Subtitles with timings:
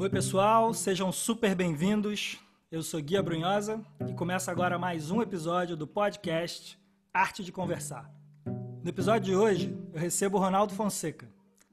[0.00, 2.38] Oi, pessoal, sejam super bem-vindos.
[2.70, 6.78] Eu sou Guia Brunhosa e começa agora mais um episódio do podcast
[7.12, 8.08] Arte de Conversar.
[8.46, 11.28] No episódio de hoje, eu recebo o Ronaldo Fonseca.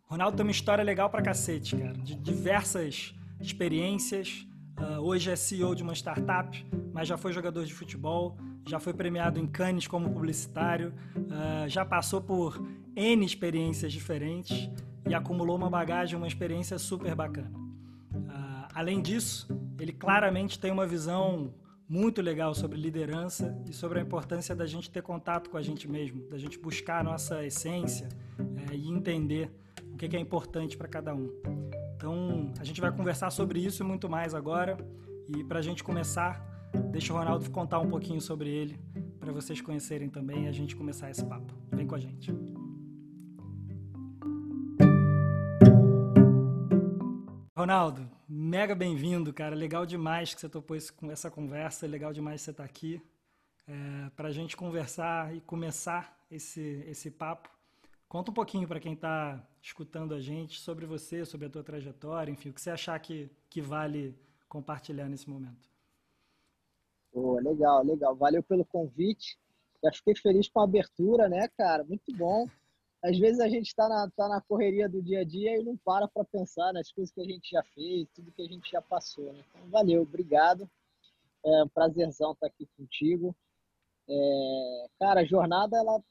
[0.06, 4.48] Ronaldo tem uma história legal pra cacete, cara, de diversas experiências.
[4.80, 8.36] Uh, hoje é CEO de uma startup, mas já foi jogador de futebol,
[8.68, 12.60] já foi premiado em Cannes como publicitário, uh, já passou por
[12.96, 14.68] N experiências diferentes
[15.08, 17.65] e acumulou uma bagagem, uma experiência super bacana.
[18.76, 19.48] Além disso,
[19.80, 21.54] ele claramente tem uma visão
[21.88, 25.90] muito legal sobre liderança e sobre a importância da gente ter contato com a gente
[25.90, 28.10] mesmo, da gente buscar a nossa essência
[28.70, 29.50] é, e entender
[29.94, 31.32] o que é importante para cada um.
[31.96, 34.78] Então, a gente vai conversar sobre isso e muito mais agora.
[35.30, 36.46] E para a gente começar,
[36.92, 38.78] deixa o Ronaldo contar um pouquinho sobre ele,
[39.22, 41.54] para vocês conhecerem também e a gente começar esse papo.
[41.72, 42.36] Vem com a gente.
[47.58, 49.56] Ronaldo, mega bem-vindo, cara.
[49.56, 51.88] Legal demais que você topou com essa conversa.
[51.88, 53.02] Legal demais você estar tá aqui
[53.66, 57.50] é, para a gente conversar e começar esse, esse papo.
[58.10, 62.30] Conta um pouquinho para quem está escutando a gente sobre você, sobre a tua trajetória,
[62.30, 64.14] enfim, o que você achar que, que vale
[64.50, 65.70] compartilhar nesse momento.
[67.14, 68.14] Pô, legal, legal.
[68.18, 69.40] Valeu pelo convite.
[69.82, 71.86] Já fiquei feliz com a abertura, né, cara?
[71.86, 72.50] Muito bom
[73.06, 75.78] às vezes a gente está na, tá na correria do dia a dia e não
[75.78, 78.82] para para pensar nas coisas que a gente já fez, tudo que a gente já
[78.82, 79.32] passou.
[79.32, 79.44] Né?
[79.50, 80.68] Então, valeu, obrigado.
[81.46, 83.36] É um prazerzão estar aqui contigo.
[84.10, 86.04] É, cara, a jornada ela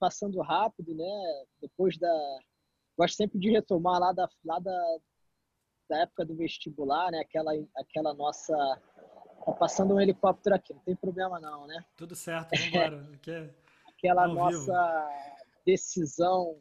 [0.00, 1.44] passando rápido, né?
[1.60, 2.38] Depois da.
[2.98, 4.98] Gosto sempre de retomar lá da, lá da,
[5.88, 7.20] da época do vestibular, né?
[7.20, 8.54] Aquela, aquela nossa.
[9.44, 11.84] Tá passando um helicóptero aqui, não tem problema não, né?
[11.96, 13.08] Tudo certo, vamos embora.
[13.28, 13.62] É
[14.04, 15.08] aquela nossa
[15.64, 16.60] decisão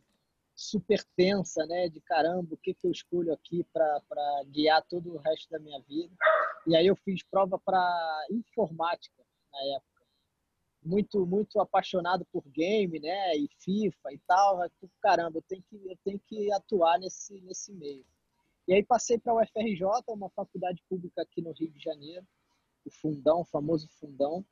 [0.55, 1.89] super tensa, né?
[1.89, 5.79] De caramba, o que, que eu escolho aqui para guiar todo o resto da minha
[5.81, 6.13] vida.
[6.67, 9.91] E aí eu fiz prova para informática na época.
[10.83, 13.35] Muito, muito apaixonado por game, né?
[13.35, 14.59] E FIFA e tal.
[15.01, 18.05] Caramba, eu tenho que, eu tenho que atuar nesse, nesse meio.
[18.67, 22.25] E aí passei para o UFRJ, uma faculdade pública aqui no Rio de Janeiro,
[22.85, 24.45] o Fundão, o famoso Fundão.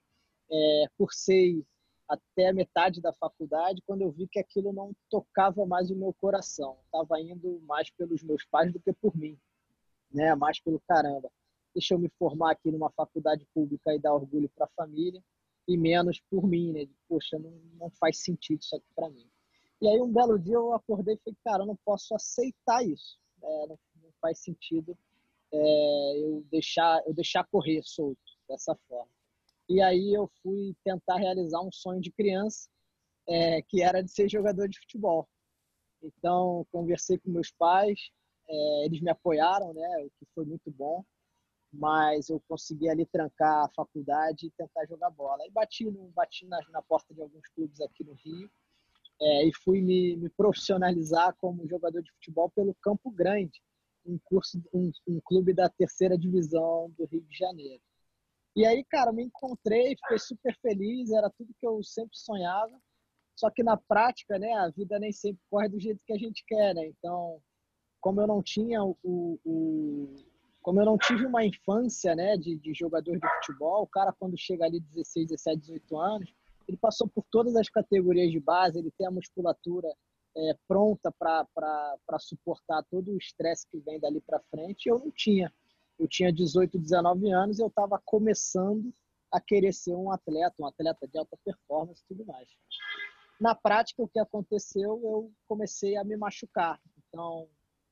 [0.51, 1.63] É, cursei
[2.09, 6.11] até a metade da faculdade, quando eu vi que aquilo não tocava mais o meu
[6.13, 6.75] coração.
[6.85, 9.37] Estava indo mais pelos meus pais do que por mim,
[10.11, 10.33] né?
[10.33, 11.31] Mais pelo caramba.
[11.73, 15.23] Deixa eu me formar aqui numa faculdade pública e dar orgulho para a família
[15.67, 16.87] e menos por mim, né?
[17.07, 19.29] Poxa, não, não faz sentido isso aqui para mim.
[19.79, 23.19] E aí um belo dia eu acordei e falei, cara, eu não posso aceitar isso.
[23.41, 24.97] É, não, não, faz sentido
[25.53, 29.11] é, eu deixar eu deixar correr solto dessa forma.
[29.69, 32.67] E aí eu fui tentar realizar um sonho de criança,
[33.27, 35.29] é, que era de ser jogador de futebol.
[36.01, 38.09] Então, conversei com meus pais,
[38.49, 41.05] é, eles me apoiaram, né, o que foi muito bom,
[41.71, 45.45] mas eu consegui ali trancar a faculdade e tentar jogar bola.
[45.45, 48.49] E bati, bati na, na porta de alguns clubes aqui no Rio
[49.21, 53.61] é, e fui me, me, profissionalizar como jogador de futebol pelo Campo Grande,
[54.03, 57.83] um, curso, um, um clube da terceira divisão do Rio de Janeiro.
[58.55, 62.77] E aí, cara, me encontrei, fiquei super feliz, era tudo que eu sempre sonhava.
[63.35, 66.43] Só que na prática, né, a vida nem sempre corre do jeito que a gente
[66.45, 66.87] quer, né?
[66.87, 67.41] Então,
[68.01, 70.15] como eu não tinha o, o
[70.61, 74.37] como eu não tive uma infância, né, de, de jogador de futebol, o cara quando
[74.37, 76.33] chega ali 16, 17, 18 anos,
[76.67, 79.87] ele passou por todas as categorias de base, ele tem a musculatura
[80.35, 84.87] é, pronta para suportar todo o estresse que vem dali para frente.
[84.87, 85.51] Eu não tinha
[85.99, 88.93] eu tinha 18, 19 anos e eu estava começando
[89.31, 92.47] a querer ser um atleta, um atleta de alta performance e tudo mais.
[93.39, 96.79] Na prática, o que aconteceu, eu comecei a me machucar.
[97.07, 97.47] Então,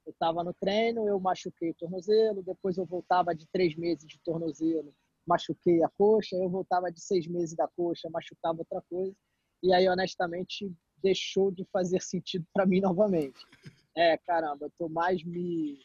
[0.06, 4.20] eu estava no treino, eu machuquei o tornozelo, depois eu voltava de três meses de
[4.20, 4.94] tornozelo,
[5.26, 9.14] machuquei a coxa, eu voltava de seis meses da coxa, machucava outra coisa.
[9.62, 10.72] E aí, honestamente,
[11.04, 13.46] deixou de fazer sentido para mim novamente.
[13.96, 15.80] É, caramba, eu tô mais me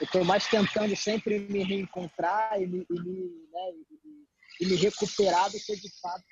[0.00, 4.76] eu estou mais tentando sempre me reencontrar e me, e me, né, e, e me
[4.76, 6.24] recuperar do que de fato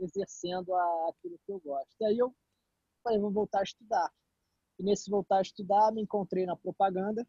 [0.00, 1.94] exercendo a, aquilo que eu gosto.
[2.00, 2.34] E aí eu
[3.02, 4.10] falei, vou voltar a estudar.
[4.78, 7.26] E nesse voltar a estudar, me encontrei na propaganda.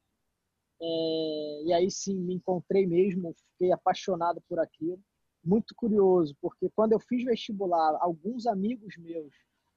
[0.81, 5.01] É, e aí sim, me encontrei mesmo, fiquei apaixonado por aquilo.
[5.43, 9.33] Muito curioso, porque quando eu fiz vestibular, alguns amigos meus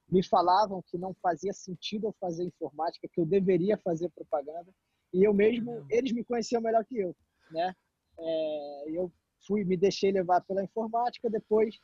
[0.09, 4.73] me falavam que não fazia sentido eu fazer informática, que eu deveria fazer propaganda.
[5.12, 7.16] E eu mesmo, eles me conheciam melhor que eu,
[7.50, 7.75] né?
[8.19, 9.10] É, eu
[9.46, 11.78] fui, me deixei levar pela informática, depois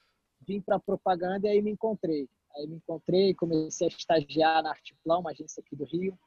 [0.46, 2.28] vim para propaganda e aí me encontrei.
[2.56, 6.18] Aí me encontrei, comecei a estagiar na Artiplan, uma agência aqui do Rio.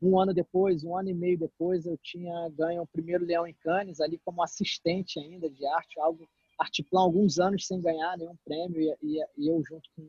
[0.00, 3.54] um ano depois, um ano e meio depois, eu tinha ganho o primeiro Leão em
[3.54, 6.28] Cannes, ali como assistente ainda de arte, algo
[6.58, 10.06] artiplan alguns anos sem ganhar nenhum prêmio, e, e, e, eu junto com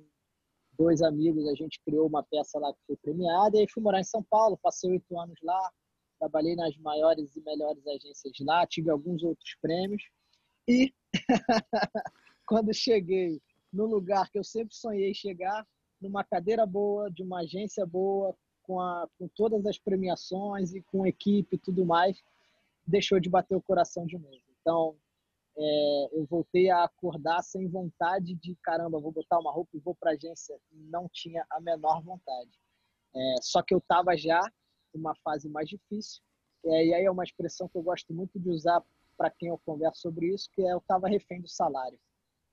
[0.77, 3.99] dois amigos, a gente criou uma peça lá que foi premiada, e aí fui morar
[3.99, 5.71] em São Paulo, passei oito anos lá,
[6.21, 10.03] trabalhei nas maiores e melhores agências lá, tive alguns outros prêmios,
[10.67, 10.93] e
[12.45, 13.41] quando cheguei
[13.73, 15.65] no lugar que eu sempre sonhei chegar,
[15.99, 21.07] numa cadeira boa, de uma agência boa, com, a, com todas as premiações e com
[21.07, 22.21] equipe e tudo mais,
[22.85, 24.43] deixou de bater o coração de novo.
[24.61, 24.95] Então,
[25.57, 29.95] é, eu voltei a acordar sem vontade de caramba, vou botar uma roupa e vou
[29.95, 30.55] para agência.
[30.71, 32.51] Não tinha a menor vontade.
[33.15, 34.41] É, só que eu estava já
[34.97, 36.21] uma fase mais difícil.
[36.63, 38.83] É, e aí é uma expressão que eu gosto muito de usar
[39.17, 41.99] para quem eu converso sobre isso, que é eu estava refém do salário.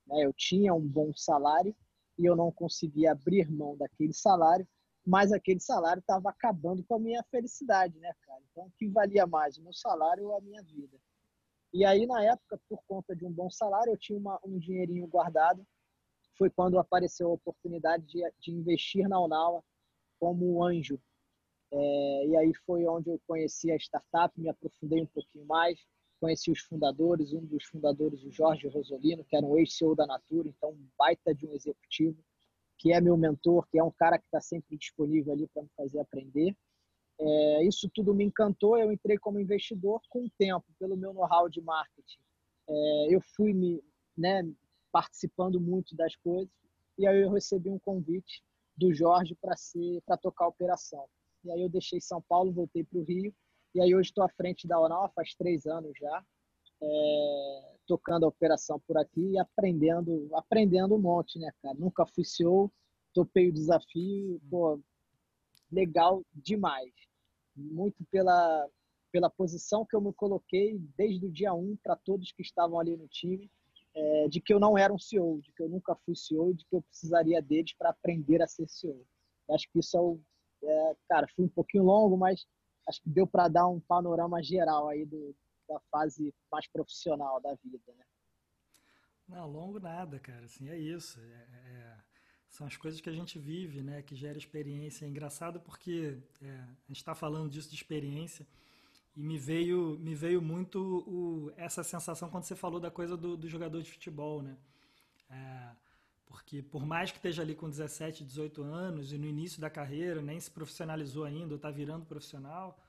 [0.07, 0.25] Né?
[0.25, 1.75] Eu tinha um bom salário
[2.17, 4.67] e eu não conseguia abrir mão daquele salário
[5.09, 8.41] mas aquele salário estava acabando com a minha felicidade, né, cara?
[8.51, 10.99] Então, o que valia mais, o meu salário ou a minha vida?
[11.73, 15.07] E aí, na época, por conta de um bom salário, eu tinha uma, um dinheirinho
[15.07, 15.65] guardado.
[16.37, 19.63] Foi quando apareceu a oportunidade de, de investir na Unawa
[20.19, 20.99] como anjo.
[21.71, 25.79] É, e aí foi onde eu conheci a startup, me aprofundei um pouquinho mais,
[26.19, 30.49] conheci os fundadores, um dos fundadores, o Jorge Rosolino, que era um ex-CEO da Natura,
[30.49, 32.17] então um baita de um executivo
[32.79, 35.69] que é meu mentor, que é um cara que está sempre disponível ali para me
[35.75, 36.55] fazer aprender.
[37.19, 38.77] É, isso tudo me encantou.
[38.77, 42.19] Eu entrei como investidor com o tempo, pelo meu know-how de marketing.
[42.69, 43.83] É, eu fui me,
[44.17, 44.49] né,
[44.91, 46.49] participando muito das coisas
[46.97, 48.43] e aí eu recebi um convite
[48.77, 51.05] do Jorge para ser para tocar a operação.
[51.43, 53.33] E aí eu deixei São Paulo, voltei para o Rio
[53.73, 56.25] e aí hoje estou à frente da Onal faz três anos já.
[56.81, 61.75] É, tocando a operação por aqui e aprendendo, aprendendo um monte, né, cara?
[61.77, 62.71] Nunca fui CEO,
[63.13, 64.79] topei o desafio, pô,
[65.71, 66.93] legal demais.
[67.55, 68.67] Muito pela,
[69.11, 72.95] pela posição que eu me coloquei desde o dia 1 para todos que estavam ali
[72.95, 73.51] no time,
[73.93, 76.65] é, de que eu não era um CEO, de que eu nunca fui CEO, de
[76.65, 79.05] que eu precisaria deles para aprender a ser CEO.
[79.47, 80.19] Eu acho que isso é o.
[80.63, 82.45] É, cara, fui um pouquinho longo, mas
[82.87, 85.35] acho que deu para dar um panorama geral aí do,
[85.67, 88.05] da fase mais profissional da vida, né?
[89.27, 90.45] Não, longo nada, cara.
[90.45, 91.19] Assim, é isso.
[91.19, 91.97] É, é,
[92.49, 94.01] são as coisas que a gente vive, né?
[94.01, 95.05] Que gera experiência.
[95.05, 98.45] É engraçado porque é, a gente está falando disso de experiência
[99.15, 103.37] e me veio, me veio muito o, essa sensação quando você falou da coisa do,
[103.37, 104.57] do jogador de futebol, né?
[105.29, 105.75] É,
[106.29, 110.21] porque por mais que esteja ali com 17, 18 anos e no início da carreira,
[110.21, 112.79] nem se profissionalizou ainda, ou está virando profissional,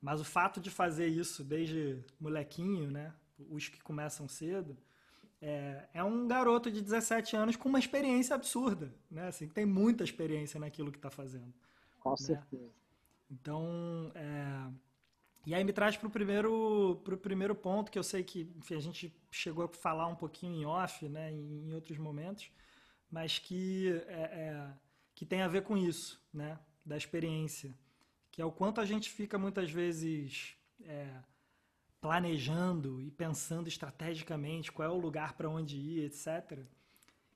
[0.00, 3.12] mas o fato de fazer isso desde molequinho, né?
[3.50, 4.76] Os que começam cedo,
[5.42, 9.26] é, é um garoto de 17 anos com uma experiência absurda, né?
[9.26, 11.52] Assim, tem muita experiência naquilo que está fazendo.
[11.98, 12.16] Com né?
[12.16, 12.72] certeza.
[13.28, 14.70] Então, é...
[15.44, 18.76] e aí me traz para o primeiro, pro primeiro ponto que eu sei que enfim,
[18.76, 21.32] a gente chegou a falar um pouquinho em off, né?
[21.32, 22.52] Em, em outros momentos,
[23.10, 24.72] mas que é, é,
[25.14, 26.58] que tem a ver com isso, né?
[26.84, 27.74] Da experiência
[28.38, 31.12] que é o quanto a gente fica muitas vezes é,
[32.00, 36.64] planejando e pensando estrategicamente qual é o lugar para onde ir, etc.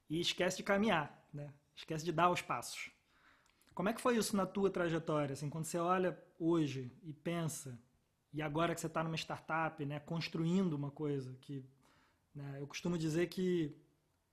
[0.08, 1.52] E esquece de caminhar, né?
[1.74, 2.88] Esquece de dar os passos.
[3.74, 5.32] Como é que foi isso na tua trajetória?
[5.32, 7.76] Assim, quando você olha hoje e pensa,
[8.32, 11.66] e agora que você está numa startup, né, construindo uma coisa que,
[12.32, 13.76] né, eu costumo dizer que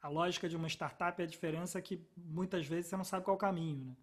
[0.01, 3.35] a lógica de uma startup é a diferença que muitas vezes você não sabe qual
[3.35, 3.95] o caminho, né?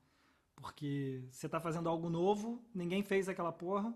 [0.54, 3.94] Porque você está fazendo algo novo, ninguém fez aquela porra,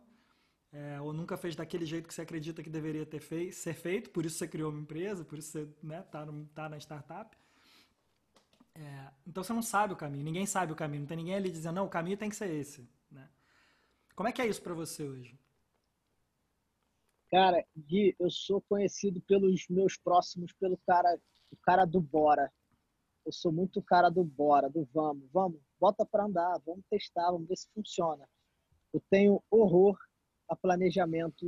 [0.73, 4.11] é, ou nunca fez daquele jeito que você acredita que deveria ter fei ser feito,
[4.11, 7.37] por isso você criou uma empresa, por isso você está né, tá, tá na startup.
[8.75, 11.51] É, então você não sabe o caminho, ninguém sabe o caminho, não tem ninguém ali
[11.51, 12.89] dizendo, não, o caminho tem que ser esse.
[13.11, 13.29] Né?
[14.15, 15.39] Como é que é isso para você hoje?
[17.31, 22.53] Cara, Gui, eu sou conhecido pelos meus próximos pelo cara, o cara do bora.
[23.25, 27.31] Eu sou muito o cara do bora, do vamos, vamos, bota para andar, vamos testar,
[27.31, 28.29] vamos ver se funciona.
[28.93, 29.99] Eu tenho horror
[30.49, 31.47] a planejamento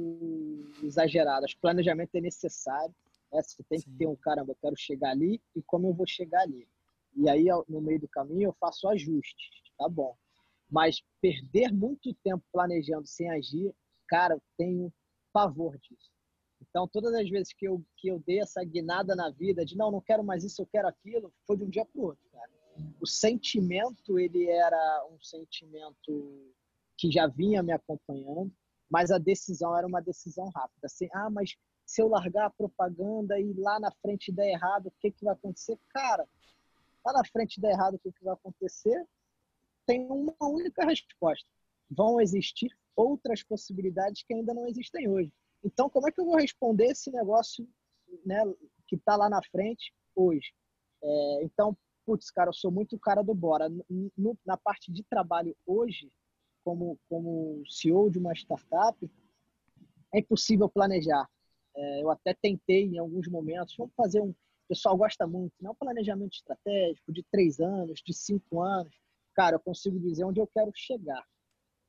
[0.83, 1.45] exagerado.
[1.45, 2.95] Acho que planejamento é necessário.
[3.33, 3.43] Né?
[3.43, 3.91] Você tem Sim.
[3.91, 6.69] que ter um caramba, eu quero chegar ali e como eu vou chegar ali.
[7.17, 10.17] E aí, no meio do caminho, eu faço ajustes, tá bom.
[10.71, 13.75] Mas perder muito tempo planejando sem agir,
[14.09, 14.93] cara, eu tenho
[15.33, 16.12] pavor disso.
[16.69, 19.91] Então, todas as vezes que eu, que eu dei essa guinada na vida de não,
[19.91, 22.53] não quero mais isso, eu quero aquilo, foi de um dia para o outro, cara
[23.01, 26.53] o sentimento ele era um sentimento
[26.97, 28.53] que já vinha me acompanhando,
[28.89, 30.87] mas a decisão era uma decisão rápida.
[30.87, 34.93] Assim, ah, mas se eu largar a propaganda e lá na frente der errado, o
[35.01, 35.79] que, que vai acontecer?
[35.89, 36.29] Cara,
[37.05, 39.07] lá na frente der errado, o que, que vai acontecer?
[39.87, 41.49] Tem uma única resposta.
[41.91, 45.33] vão existir outras possibilidades que ainda não existem hoje.
[45.65, 47.69] Então, como é que eu vou responder esse negócio
[48.25, 48.43] né,
[48.87, 50.53] que está lá na frente hoje?
[51.03, 53.69] É, então, putz, cara, eu sou muito cara do Bora.
[54.17, 56.11] No, na parte de trabalho hoje,
[56.65, 59.11] como, como CEO de uma startup,
[60.13, 61.29] é impossível planejar.
[61.75, 64.31] É, eu até tentei em alguns momentos, vamos fazer um.
[64.31, 68.95] O pessoal gosta muito, não né, planejamento estratégico de três anos, de cinco anos.
[69.35, 71.23] Cara, eu consigo dizer onde eu quero chegar.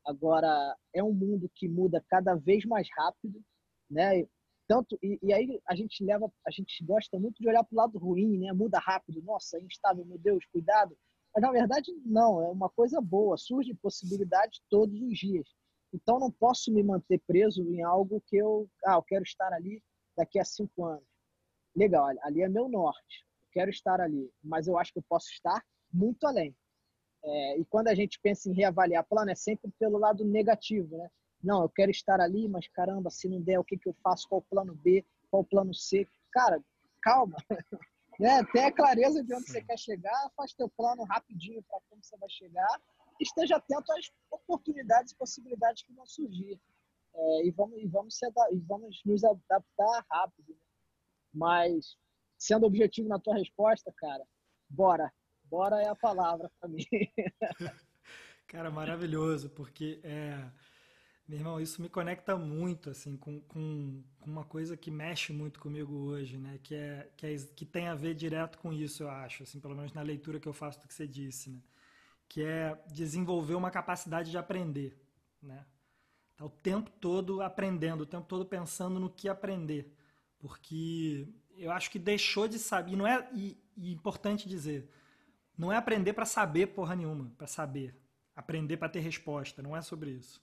[0.05, 3.41] Agora, é um mundo que muda cada vez mais rápido,
[3.89, 4.25] né?
[4.67, 7.77] Tanto, e, e aí a gente leva, a gente gosta muito de olhar para o
[7.77, 8.53] lado ruim, né?
[8.53, 10.97] Muda rápido, nossa, instável, meu Deus, cuidado.
[11.33, 15.47] Mas na verdade, não, é uma coisa boa, surge possibilidade todos os dias.
[15.93, 19.81] Então, não posso me manter preso em algo que eu, ah, eu quero estar ali
[20.17, 21.05] daqui a cinco anos.
[21.75, 25.29] Legal, ali é meu norte, eu quero estar ali, mas eu acho que eu posso
[25.31, 26.55] estar muito além.
[27.23, 31.09] É, e quando a gente pensa em reavaliar plano, é sempre pelo lado negativo, né?
[31.43, 34.27] Não, eu quero estar ali, mas caramba, se não der, o que, que eu faço?
[34.27, 35.05] Qual o plano B?
[35.29, 36.07] Qual o plano C?
[36.31, 36.63] Cara,
[37.01, 37.35] calma.
[38.19, 38.43] né?
[38.53, 39.53] Tenha clareza de onde Sim.
[39.53, 42.79] você quer chegar, faz teu plano rapidinho para como você vai chegar
[43.19, 46.59] esteja atento às oportunidades e possibilidades que vão surgir.
[47.15, 50.49] É, e, vamos, e, vamos se, e vamos nos adaptar rápido.
[50.49, 50.55] Né?
[51.33, 51.97] Mas,
[52.37, 54.25] sendo objetivo na tua resposta, cara,
[54.69, 55.11] bora.
[55.45, 56.85] Bora é a palavra para mim.
[58.47, 60.51] cara, maravilhoso, porque, é,
[61.33, 65.91] meu irmão, isso me conecta muito, assim, com, com, uma coisa que mexe muito comigo
[65.91, 66.59] hoje, né?
[66.61, 69.75] Que, é, que, é, que tem a ver direto com isso, eu acho, assim, pelo
[69.75, 71.59] menos na leitura que eu faço do que você disse, né?
[72.29, 74.95] que é desenvolver uma capacidade de aprender,
[75.41, 75.65] né?
[76.37, 79.91] Tá o tempo todo aprendendo, o tempo todo pensando no que aprender,
[80.37, 84.87] porque eu acho que deixou de saber, e não é e, e importante dizer,
[85.57, 87.95] não é aprender para saber porra nenhuma, para saber,
[88.35, 90.39] aprender para ter resposta, não é sobre isso.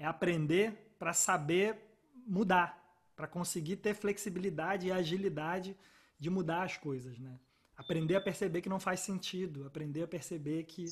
[0.00, 1.78] É aprender para saber
[2.26, 2.76] mudar,
[3.14, 5.76] para conseguir ter flexibilidade e agilidade
[6.18, 7.38] de mudar as coisas, né?
[7.80, 10.84] aprender a perceber que não faz sentido, aprender a perceber que,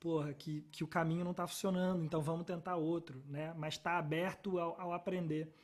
[0.00, 3.54] porra, que, que o caminho não está funcionando, então vamos tentar outro, né?
[3.56, 5.54] Mas está aberto ao, ao, aprender.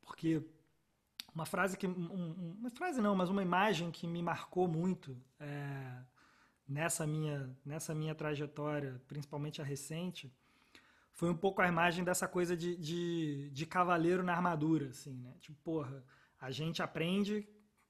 [0.00, 0.42] Porque
[1.34, 1.86] uma frase que.
[1.86, 6.02] Um, uma frase não, mas uma imagem que me marcou muito é,
[6.66, 10.32] nessa, minha, nessa minha trajetória, principalmente a recente,
[11.16, 15.34] foi um pouco a imagem dessa coisa de, de, de cavaleiro na armadura, assim, né?
[15.40, 16.04] Tipo, porra,
[16.38, 17.48] a gente aprende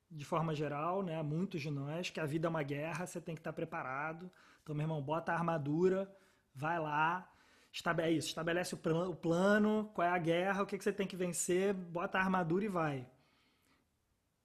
[0.09, 1.21] de forma geral, né?
[1.25, 4.31] Muitos de nós, que a vida é uma guerra, você tem que estar preparado.
[4.63, 6.09] Então, meu irmão, bota a armadura,
[6.55, 7.29] vai lá,
[7.73, 10.85] estabelece, é isso, estabelece o, plano, o plano, qual é a guerra, o que, que
[10.85, 13.11] você tem que vencer, bota a armadura e vai.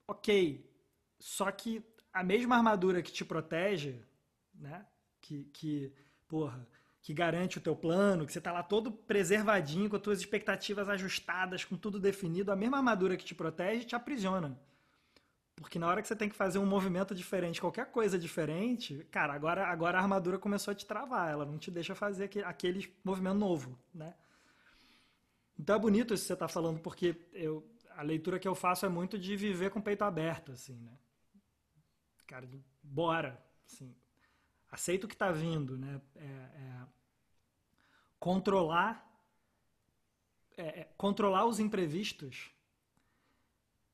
[0.08, 0.68] Ok,
[1.20, 4.04] só que a mesma armadura que te protege,
[4.56, 4.88] né?
[5.22, 5.94] Que, que
[6.28, 6.68] porra,
[7.02, 10.88] que garante o teu plano, que você está lá todo preservadinho, com as tuas expectativas
[10.88, 14.60] ajustadas, com tudo definido, a mesma armadura que te protege te aprisiona.
[15.56, 19.34] Porque na hora que você tem que fazer um movimento diferente, qualquer coisa diferente, cara,
[19.34, 22.96] agora, agora a armadura começou a te travar, ela não te deixa fazer aquele, aquele
[23.04, 24.16] movimento novo, né?
[25.58, 27.64] Então é bonito isso que você está falando, porque eu,
[27.96, 30.98] a leitura que eu faço é muito de viver com o peito aberto, assim, né?
[32.26, 32.48] Cara,
[32.82, 33.96] bora, assim,
[34.72, 36.02] aceita o que está vindo, né?
[36.16, 36.88] É, é,
[38.20, 39.06] controlar,
[40.58, 42.52] é, é controlar os imprevistos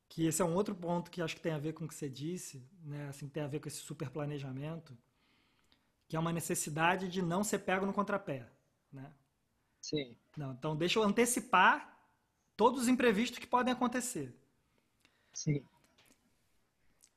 [0.09, 1.93] que esse é um outro ponto que acho que tem a ver com o que
[1.93, 3.07] você disse, né?
[3.07, 4.97] Assim, tem a ver com esse super planejamento,
[6.07, 8.49] que é uma necessidade de não ser pego no contrapé,
[8.91, 9.11] né?
[9.81, 10.15] Sim.
[10.35, 11.97] Não, então deixa eu antecipar
[12.55, 14.35] todos os imprevistos que podem acontecer.
[15.33, 15.63] Sim.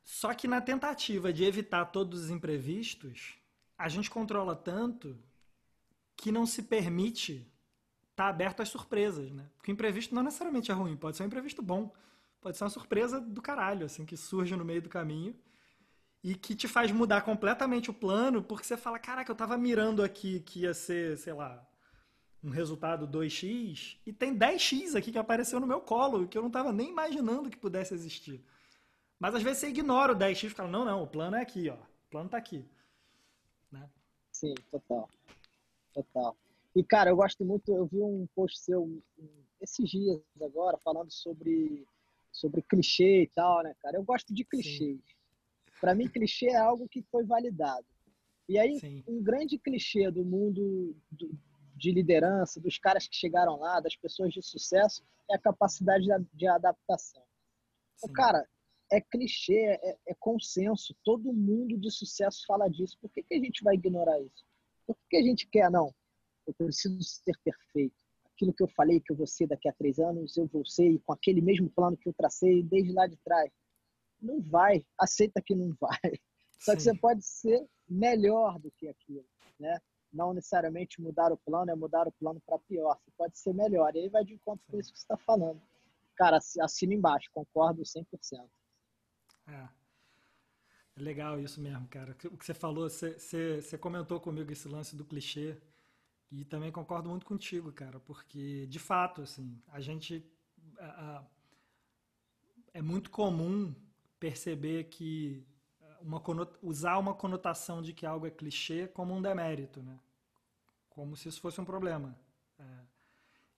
[0.05, 3.40] Só que na tentativa de evitar todos os imprevistos,
[3.81, 5.19] a gente controla tanto
[6.17, 7.51] que não se permite
[8.11, 9.49] estar tá aberto às surpresas, né?
[9.57, 11.93] Porque o imprevisto não necessariamente é ruim, pode ser um imprevisto bom
[12.41, 15.35] pode ser uma surpresa do caralho, assim, que surge no meio do caminho
[16.23, 20.03] e que te faz mudar completamente o plano, porque você fala, caraca, eu tava mirando
[20.03, 21.67] aqui que ia ser, sei lá,
[22.43, 26.51] um resultado 2x, e tem 10x aqui que apareceu no meu colo, que eu não
[26.51, 28.45] tava nem imaginando que pudesse existir.
[29.19, 31.69] Mas às vezes você ignora o 10x e fala, não, não, o plano é aqui,
[31.69, 31.75] ó.
[31.75, 32.67] O plano tá aqui.
[34.41, 35.07] Sim, total.
[35.93, 36.35] Total.
[36.75, 39.03] E, cara, eu gosto muito, eu vi um post seu
[39.61, 41.87] esses dias agora, falando sobre
[42.33, 43.99] sobre clichê e tal, né, cara?
[43.99, 45.01] Eu gosto de clichês.
[45.79, 47.85] Para mim, clichê é algo que foi validado.
[48.49, 49.05] E aí, Sim.
[49.07, 51.39] um grande clichê do mundo do,
[51.77, 56.13] de liderança, dos caras que chegaram lá, das pessoas de sucesso, é a capacidade de,
[56.33, 57.23] de adaptação.
[57.99, 58.49] Então, cara,
[58.91, 60.95] é clichê, é, é, consenso.
[61.05, 62.97] Todo mundo de sucesso fala disso.
[63.01, 64.45] Por que, que a gente vai ignorar isso?
[64.87, 65.95] Por que, que a gente quer, não?
[66.47, 67.95] eu preciso ser perfeito.
[68.35, 70.99] Aquilo que eu falei que eu vou ser daqui a três anos, eu vou ser
[71.01, 73.51] com aquele mesmo plano que eu tracei desde lá de trás.
[74.21, 75.99] Não vai, aceita que não vai.
[76.59, 76.77] Só Sim.
[76.77, 79.25] que você pode ser melhor do que aquilo,
[79.59, 79.79] né?
[80.13, 82.99] Não necessariamente mudar o plano é mudar o plano para pior.
[82.99, 83.95] Você pode ser melhor.
[83.95, 85.61] E aí vai de encontro com isso que você está falando.
[86.17, 88.05] Cara, assina embaixo, concordo 100%.
[89.51, 89.69] É.
[90.97, 92.13] É legal isso mesmo, cara.
[92.13, 95.57] O que você falou, você, você, você comentou comigo esse lance do clichê.
[96.31, 100.25] E também concordo muito contigo, cara, porque de fato, assim, a gente
[102.73, 103.75] é muito comum
[104.19, 105.45] perceber que
[106.01, 106.23] uma
[106.63, 109.99] usar uma conotação de que algo é clichê como um demérito, né?
[110.89, 112.19] Como se isso fosse um problema.
[112.59, 112.90] É.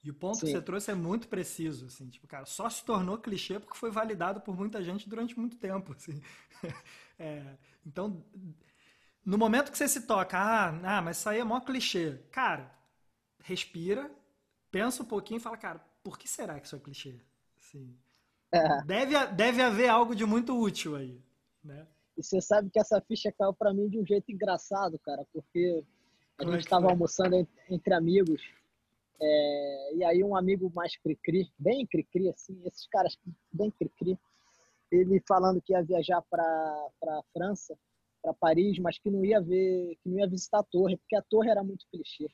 [0.03, 0.47] E o ponto Sim.
[0.47, 3.91] que você trouxe é muito preciso, assim, tipo, cara, só se tornou clichê porque foi
[3.91, 6.21] validado por muita gente durante muito tempo, assim.
[7.19, 7.57] É,
[7.87, 8.25] então,
[9.25, 12.19] no momento que você se toca, ah, ah, mas isso aí é mó clichê.
[12.33, 12.75] Cara,
[13.45, 14.11] respira,
[14.73, 17.21] pensa um pouquinho e fala, cara, por que será que isso é clichê?
[17.57, 17.97] Assim,
[18.51, 18.83] é.
[18.83, 21.23] deve, deve haver algo de muito útil aí,
[21.63, 21.87] né?
[22.19, 25.85] E você sabe que essa ficha caiu para mim de um jeito engraçado, cara, porque
[26.37, 28.43] a Como gente estava é almoçando entre amigos
[29.25, 33.17] é, e aí um amigo mais cri-cri, bem cri-cri, assim, esses caras
[33.53, 34.19] bem cri-cri,
[34.91, 37.79] ele falando que ia viajar para França,
[38.21, 41.23] para Paris, mas que não ia ver, que não ia visitar a torre, porque a
[41.23, 42.29] torre era muito clichê.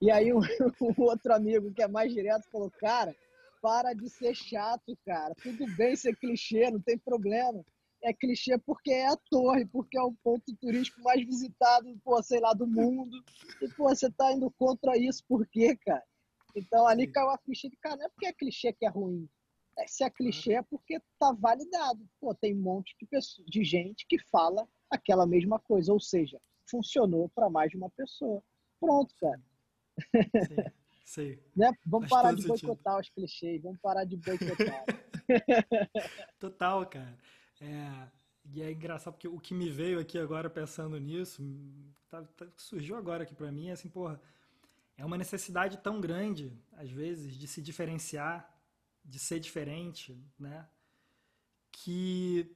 [0.00, 0.38] E aí um,
[0.98, 3.14] um outro amigo que é mais direto falou, cara,
[3.60, 5.34] para de ser chato, cara.
[5.42, 7.64] Tudo bem ser clichê, não tem problema
[8.02, 12.40] é clichê porque é a torre, porque é o ponto turístico mais visitado, pô, sei
[12.40, 13.22] lá, do mundo.
[13.60, 16.02] E, pô, você tá indo contra isso, por quê, cara?
[16.54, 19.28] Então ali caiu a ficha de, cara, não é porque é clichê que é ruim.
[19.78, 22.06] É, se é clichê é porque tá validado.
[22.20, 26.38] Pô, tem um monte de, pessoa, de gente que fala aquela mesma coisa, ou seja,
[26.68, 28.42] funcionou para mais de uma pessoa.
[28.78, 29.40] Pronto, cara.
[30.10, 30.56] Sim,
[31.04, 31.38] sim.
[31.56, 31.72] né?
[31.86, 33.00] Vamos Faz parar de boicotar sentido.
[33.00, 34.84] os clichês, vamos parar de boicotar.
[36.38, 37.18] Total, cara.
[37.62, 38.08] É,
[38.44, 41.40] e é engraçado porque o que me veio aqui agora pensando nisso,
[42.10, 44.20] tá, tá, surgiu agora aqui para mim, é assim, porra,
[44.96, 48.52] é uma necessidade tão grande, às vezes, de se diferenciar,
[49.04, 50.68] de ser diferente, né?
[51.70, 52.54] Que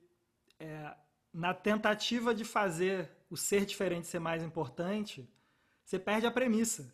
[0.58, 0.96] é,
[1.32, 5.28] na tentativa de fazer o ser diferente ser mais importante,
[5.84, 6.92] você perde a premissa,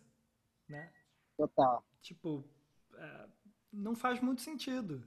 [0.69, 0.93] né?
[1.37, 1.83] Total.
[2.03, 2.45] Tipo,
[2.95, 3.29] é,
[3.73, 5.03] não faz muito sentido.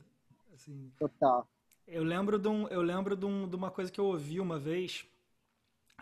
[0.53, 1.47] Assim, Total.
[1.87, 4.57] Eu lembro de, um, eu lembro de, um, de uma coisa que eu ouvi uma
[4.57, 5.05] vez,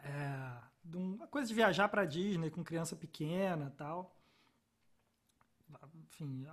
[0.02, 4.16] é, de uma coisa de viajar para Disney com criança pequena tal.
[5.96, 6.46] Enfim,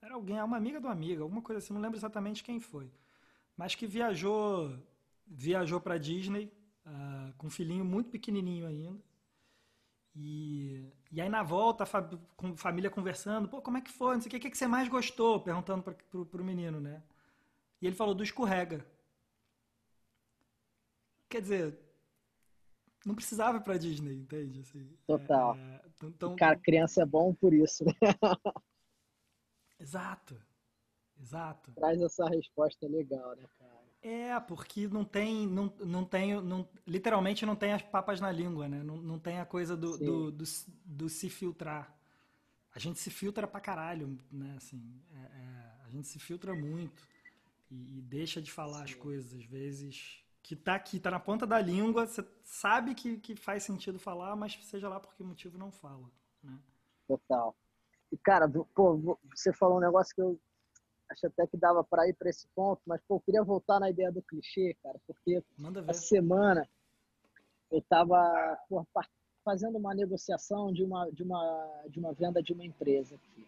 [0.00, 2.90] era alguém, uma amiga de uma amiga, alguma coisa assim, não lembro exatamente quem foi.
[3.56, 4.76] Mas que viajou
[5.26, 6.52] viajou para Disney
[6.86, 9.02] uh, com um filhinho muito pequenininho ainda.
[10.14, 12.02] E, e aí na volta, a
[12.36, 14.14] com família conversando, pô, como é que foi?
[14.14, 15.40] Não sei o que, o que, que você mais gostou?
[15.40, 17.02] Perguntando para pro menino, né?
[17.82, 18.86] E ele falou do escorrega.
[21.28, 21.78] Quer dizer,
[23.04, 24.60] não precisava para Disney, entende?
[24.60, 25.56] Assim, Total.
[25.56, 27.84] É, então, Cara, criança é bom por isso.
[29.80, 30.40] Exato.
[31.20, 31.72] Exato.
[31.72, 33.82] Traz essa resposta legal, né, cara?
[34.00, 38.68] É, porque não tem, não, não tem, não, literalmente não tem as papas na língua,
[38.68, 38.82] né?
[38.82, 40.44] Não, não tem a coisa do, do, do,
[40.84, 41.96] do, se filtrar.
[42.74, 44.54] A gente se filtra pra caralho, né?
[44.56, 47.11] Assim, é, é, a gente se filtra muito
[47.72, 48.84] e, e deixa de falar Sim.
[48.84, 53.16] as coisas, às vezes, que tá aqui, tá na ponta da língua, você sabe que,
[53.18, 56.10] que faz sentido falar, mas seja lá por que motivo não fala,
[56.42, 56.58] né?
[57.08, 57.56] Total.
[58.10, 60.38] E, cara, pô, você falou um negócio que eu
[61.08, 63.88] acho até que dava para ir para esse ponto, mas, pô, eu queria voltar na
[63.88, 65.42] ideia do clichê, cara, porque
[65.88, 66.68] essa semana
[67.70, 68.86] eu tava pô,
[69.42, 73.46] fazendo uma negociação de uma, de, uma, de uma venda de uma empresa aqui.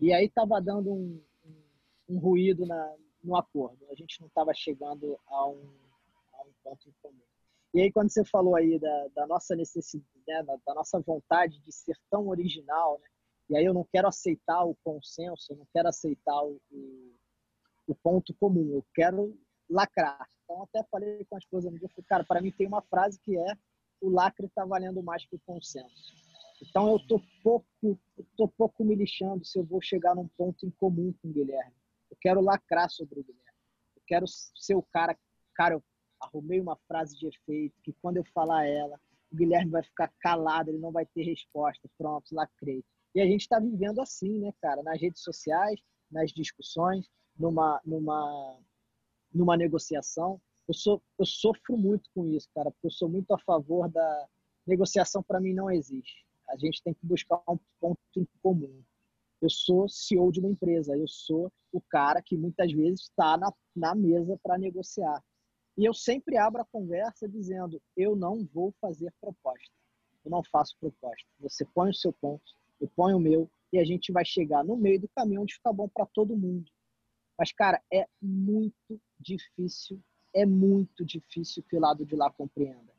[0.00, 3.84] E aí tava dando um, um, um ruído na, no acordo.
[3.90, 5.68] A gente não estava chegando a um,
[6.34, 7.22] a um ponto em comum.
[7.74, 11.72] E aí, quando você falou aí da, da nossa necessidade, né, da, nossa vontade de
[11.72, 13.08] ser tão original, né,
[13.50, 17.14] e aí eu não quero aceitar o consenso, eu não quero aceitar o, o,
[17.88, 20.26] o ponto comum, eu quero lacrar.
[20.44, 23.36] Então, até falei com a esposa dia, falei, cara, para mim tem uma frase que
[23.36, 23.54] é
[24.00, 26.14] o lacre está valendo mais que o consenso.
[26.62, 30.64] Então, eu tô pouco, eu tô pouco me lixando se eu vou chegar num ponto
[30.64, 31.74] em comum com o Guilherme.
[32.26, 33.60] Quero lacrar sobre o Guilherme.
[33.94, 35.16] Eu quero ser o cara,
[35.54, 35.84] cara, eu
[36.20, 40.68] arrumei uma frase de efeito que quando eu falar ela, o Guilherme vai ficar calado,
[40.68, 41.88] ele não vai ter resposta.
[41.96, 42.84] Pronto, lacrei.
[43.14, 44.82] E a gente está vivendo assim, né, cara?
[44.82, 47.08] Nas redes sociais, nas discussões,
[47.38, 48.58] numa, numa,
[49.32, 50.40] numa negociação.
[50.66, 54.28] Eu, sou, eu sofro muito com isso, cara, porque eu sou muito a favor da
[54.66, 55.22] negociação.
[55.22, 56.26] Para mim, não existe.
[56.48, 58.82] a gente tem que buscar um ponto em comum.
[59.40, 63.52] Eu sou CEO de uma empresa, eu sou o cara que muitas vezes está na,
[63.74, 65.22] na mesa para negociar.
[65.76, 69.74] E eu sempre abro a conversa dizendo: eu não vou fazer proposta.
[70.24, 71.26] Eu não faço proposta.
[71.40, 72.42] Você põe o seu ponto,
[72.80, 75.72] eu ponho o meu, e a gente vai chegar no meio do caminho onde fica
[75.72, 76.70] bom para todo mundo.
[77.38, 80.02] Mas, cara, é muito difícil,
[80.34, 82.92] é muito difícil que o lado de lá compreenda.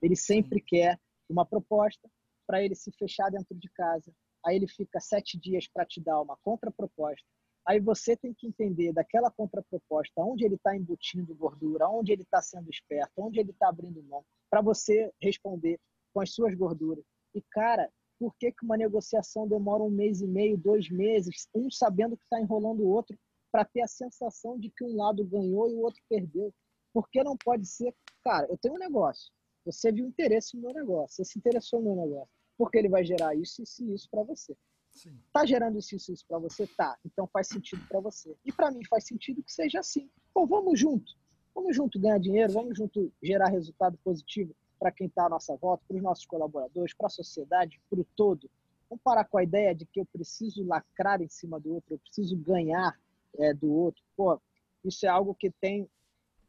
[0.00, 2.10] Ele sempre quer uma proposta
[2.46, 4.12] para ele se fechar dentro de casa.
[4.44, 7.26] Aí ele fica sete dias para te dar uma contraproposta.
[7.66, 12.42] Aí você tem que entender daquela contraproposta onde ele está embutindo gordura, onde ele está
[12.42, 15.78] sendo esperto, onde ele está abrindo mão, para você responder
[16.12, 17.04] com as suas gorduras.
[17.34, 21.70] E, cara, por que, que uma negociação demora um mês e meio, dois meses, um
[21.70, 23.16] sabendo que está enrolando o outro,
[23.50, 26.52] para ter a sensação de que um lado ganhou e o outro perdeu?
[26.92, 27.94] Por que não pode ser,
[28.24, 29.32] cara, eu tenho um negócio,
[29.64, 33.04] você viu interesse no meu negócio, você se interessou no meu negócio, porque ele vai
[33.04, 34.56] gerar isso, isso e isso para você.
[34.92, 35.18] Sim.
[35.32, 36.66] Tá gerando isso, isso, isso para você?
[36.66, 36.96] Tá.
[37.04, 38.36] Então faz sentido para você.
[38.44, 40.10] E para mim faz sentido que seja assim.
[40.32, 41.12] Pô, vamos junto.
[41.54, 45.84] Vamos junto ganhar dinheiro, vamos junto gerar resultado positivo para quem está à nossa volta,
[45.86, 48.50] para os nossos colaboradores, para a sociedade, para o todo.
[48.88, 51.98] Vamos parar com a ideia de que eu preciso lacrar em cima do outro, eu
[51.98, 52.98] preciso ganhar
[53.38, 54.02] é, do outro.
[54.16, 54.40] Pô,
[54.84, 55.88] isso é algo que tem,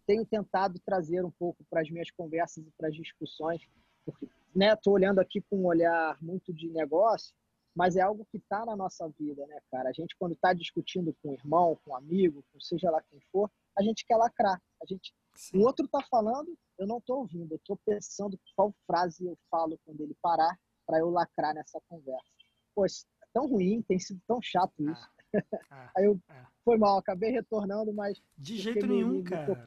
[0.08, 3.62] tenho tentado trazer um pouco para as minhas conversas e para as discussões,
[4.04, 7.34] porque estou né, olhando aqui com um olhar muito de negócio,
[7.76, 9.90] mas é algo que está na nossa vida, né, cara?
[9.90, 13.20] A gente, quando está discutindo com um irmão, com um amigo, com seja lá quem
[13.32, 14.62] for, a gente quer lacrar.
[14.82, 15.14] A gente,
[15.54, 19.80] o outro está falando, eu não estou ouvindo, eu estou pensando qual frase eu falo
[19.86, 22.32] quando ele parar para eu lacrar nessa conversa.
[22.76, 25.10] Poxa, é tão ruim, tem sido tão chato ah, isso.
[25.72, 26.48] Ah, Aí eu, ah.
[26.64, 28.22] foi mal, acabei retornando, mas...
[28.38, 29.64] De jeito nenhum, me, cara.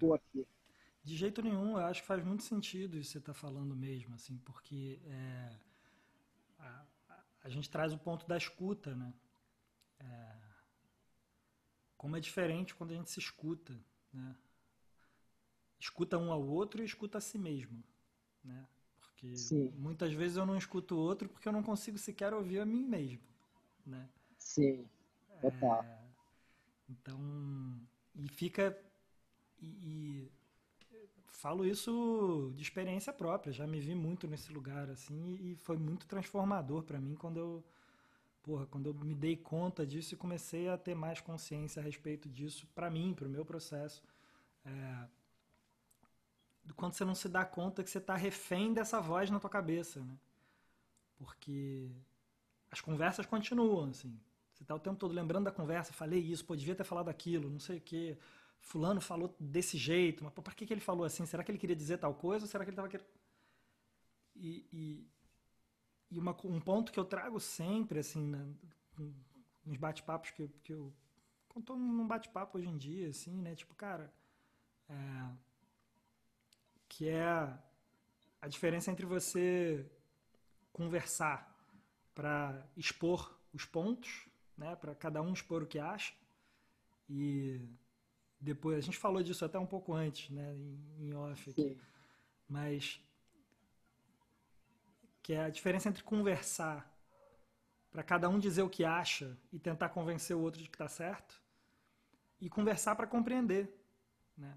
[1.03, 4.15] De jeito nenhum, eu acho que faz muito sentido isso que você está falando mesmo,
[4.15, 5.57] assim, porque é,
[7.47, 9.15] a, gente traz o ponto da escuta, né?
[10.01, 10.37] É,
[11.97, 13.79] como é diferente quando a gente se escuta,
[14.13, 14.37] né?
[15.79, 17.83] escuta um ao outro e escuta a si mesmo,
[18.43, 18.67] né?
[19.01, 19.71] Porque Sim.
[19.77, 22.85] muitas vezes eu não escuto o outro porque eu não consigo sequer ouvir a mim
[22.85, 23.23] mesmo,
[23.85, 24.09] né?
[24.37, 24.89] Sim,
[25.41, 25.85] total.
[25.85, 26.09] É,
[26.89, 27.81] então,
[28.15, 28.77] e fica
[29.59, 30.33] e, e,
[31.37, 36.07] falo isso de experiência própria, já me vi muito nesse lugar assim e foi muito
[36.07, 37.65] transformador para mim quando eu
[38.43, 42.29] porra, quando eu me dei conta disso e comecei a ter mais consciência a respeito
[42.29, 44.03] disso para mim, para o meu processo.
[44.65, 45.09] É,
[46.77, 50.01] quando você não se dá conta que você está refém dessa voz na tua cabeça,
[50.01, 50.17] né?
[51.19, 51.91] Porque
[52.71, 54.19] as conversas continuam, assim.
[54.53, 57.51] Você está o tempo todo lembrando da conversa, falei isso, pô, devia ter falado aquilo,
[57.51, 58.17] não sei o quê.
[58.61, 61.25] Fulano falou desse jeito, mas para que, que ele falou assim?
[61.27, 63.09] Será que ele queria dizer tal coisa ou será que ele estava querendo...
[64.35, 65.09] E, e,
[66.11, 68.47] e uma, um ponto que eu trago sempre, assim, né,
[69.65, 70.93] nos bate-papos que, que eu...
[71.49, 73.55] Quando estou num bate-papo hoje em dia, assim, né?
[73.55, 74.13] Tipo, cara...
[74.89, 75.47] É,
[76.89, 77.59] que é
[78.41, 79.91] a diferença entre você
[80.73, 81.55] conversar
[82.15, 86.15] para expor os pontos, né, para cada um expor o que acha,
[87.09, 87.61] e
[88.47, 91.81] depois a gente falou disso até um pouco antes, né, em, em off aqui, Sim.
[92.49, 93.01] mas
[95.23, 96.89] que é a diferença entre conversar
[97.91, 100.87] para cada um dizer o que acha e tentar convencer o outro de que está
[100.87, 101.43] certo,
[102.41, 103.69] e conversar para compreender,
[104.37, 104.57] né?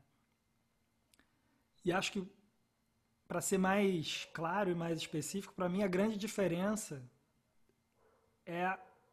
[1.83, 2.27] E acho que,
[3.27, 7.01] para ser mais claro e mais específico, para mim a grande diferença
[8.45, 8.65] é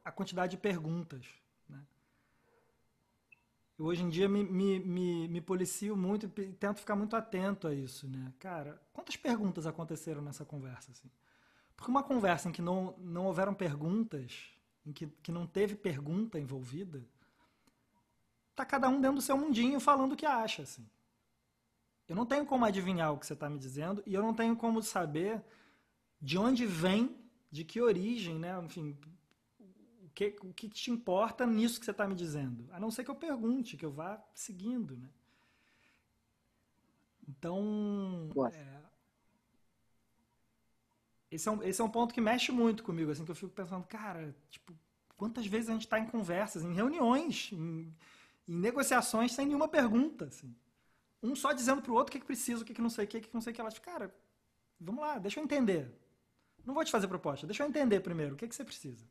[0.04, 1.24] a quantidade de perguntas.
[3.78, 7.68] Eu hoje em dia me, me, me, me policio muito e tento ficar muito atento
[7.68, 8.08] a isso.
[8.08, 8.32] Né?
[8.38, 10.92] Cara, quantas perguntas aconteceram nessa conversa?
[10.92, 11.10] Assim?
[11.76, 14.50] Porque uma conversa em que não, não houveram perguntas,
[14.84, 17.04] em que, que não teve pergunta envolvida,
[18.54, 20.62] tá cada um dentro do seu mundinho falando o que acha.
[20.62, 20.88] Assim.
[22.08, 24.56] Eu não tenho como adivinhar o que você está me dizendo e eu não tenho
[24.56, 25.42] como saber
[26.20, 27.14] de onde vem,
[27.50, 28.58] de que origem, né?
[28.64, 28.96] Enfim,
[30.16, 32.66] que, o que te importa nisso que você está me dizendo?
[32.72, 35.08] A não ser que eu pergunte, que eu vá seguindo, né?
[37.28, 38.82] Então, é,
[41.30, 43.52] esse, é um, esse é um ponto que mexe muito comigo, assim, que eu fico
[43.52, 44.72] pensando, cara, tipo,
[45.16, 47.94] quantas vezes a gente está em conversas, em reuniões, em,
[48.48, 50.54] em negociações sem nenhuma pergunta, assim
[51.22, 53.08] um só dizendo pro outro o que, que precisa, o que, que não sei o
[53.08, 53.70] que, que não sei o que ela.
[53.72, 54.14] Cara,
[54.80, 55.90] vamos lá, deixa eu entender.
[56.64, 59.04] Não vou te fazer proposta, deixa eu entender primeiro o que, que você precisa.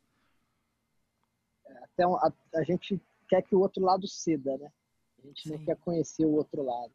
[1.98, 4.72] É, até a, a gente quer que o outro lado ceda, né?
[5.24, 5.58] A gente Sim.
[5.58, 6.94] não quer conhecer o outro lado.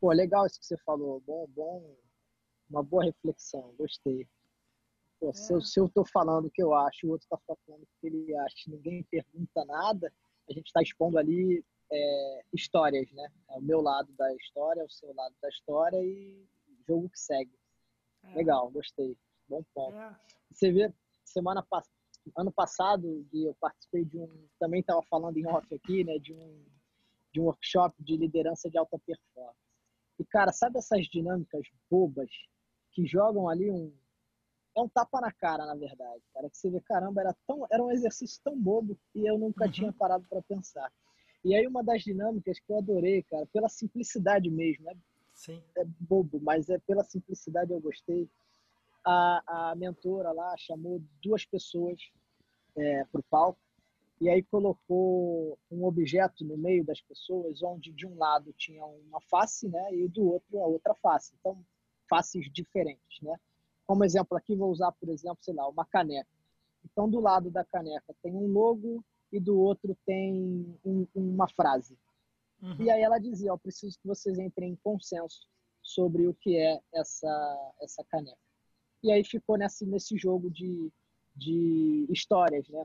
[0.00, 1.20] Pô, legal isso que você falou.
[1.26, 1.96] Bom, bom,
[2.68, 3.74] uma boa reflexão.
[3.78, 4.26] Gostei.
[5.18, 5.32] Pô, é.
[5.32, 7.88] se, eu, se eu tô falando o que eu acho, o outro tá falando o
[8.00, 10.12] que ele acha, ninguém pergunta nada,
[10.48, 13.28] a gente está expondo ali é, histórias, né?
[13.50, 16.46] É o meu lado da história, o seu lado da história e
[16.86, 17.52] jogo que segue.
[18.22, 18.34] É.
[18.34, 19.16] Legal, gostei.
[19.48, 19.96] Bom ponto.
[19.96, 20.16] É.
[20.50, 20.92] Você vê,
[21.24, 21.95] semana passada,
[22.36, 26.18] ano passado, eu participei de um, também estava falando em off aqui, né?
[26.18, 26.64] De um,
[27.32, 29.58] de um workshop de liderança de alta performance.
[30.18, 32.30] E, cara, sabe essas dinâmicas bobas
[32.92, 33.92] que jogam ali um.
[34.76, 36.50] É um tapa na cara, na verdade, cara.
[36.50, 39.70] Que você vê, caramba, era, tão, era um exercício tão bobo e eu nunca uhum.
[39.70, 40.90] tinha parado para pensar.
[41.44, 44.94] E aí, uma das dinâmicas que eu adorei, cara, pela simplicidade mesmo, é,
[45.32, 45.62] Sim.
[45.78, 48.28] é bobo, mas é pela simplicidade eu gostei.
[49.08, 51.96] A, a mentora lá chamou duas pessoas
[52.76, 53.60] é, para o palco
[54.20, 59.20] e aí colocou um objeto no meio das pessoas, onde de um lado tinha uma
[59.20, 61.34] face, né, e do outro a outra face.
[61.38, 61.62] Então,
[62.08, 63.36] faces diferentes, né?
[63.86, 66.30] Como exemplo aqui, vou usar, por exemplo, sei lá, uma caneca.
[66.84, 71.98] Então, do lado da caneca tem um logo e do outro tem um, uma frase.
[72.62, 72.82] Uhum.
[72.82, 75.46] E aí ela dizia, eu preciso que vocês entrem em consenso
[75.82, 78.45] sobre o que é essa, essa caneca.
[79.06, 80.92] E aí ficou nesse, nesse jogo de,
[81.36, 82.84] de histórias, né?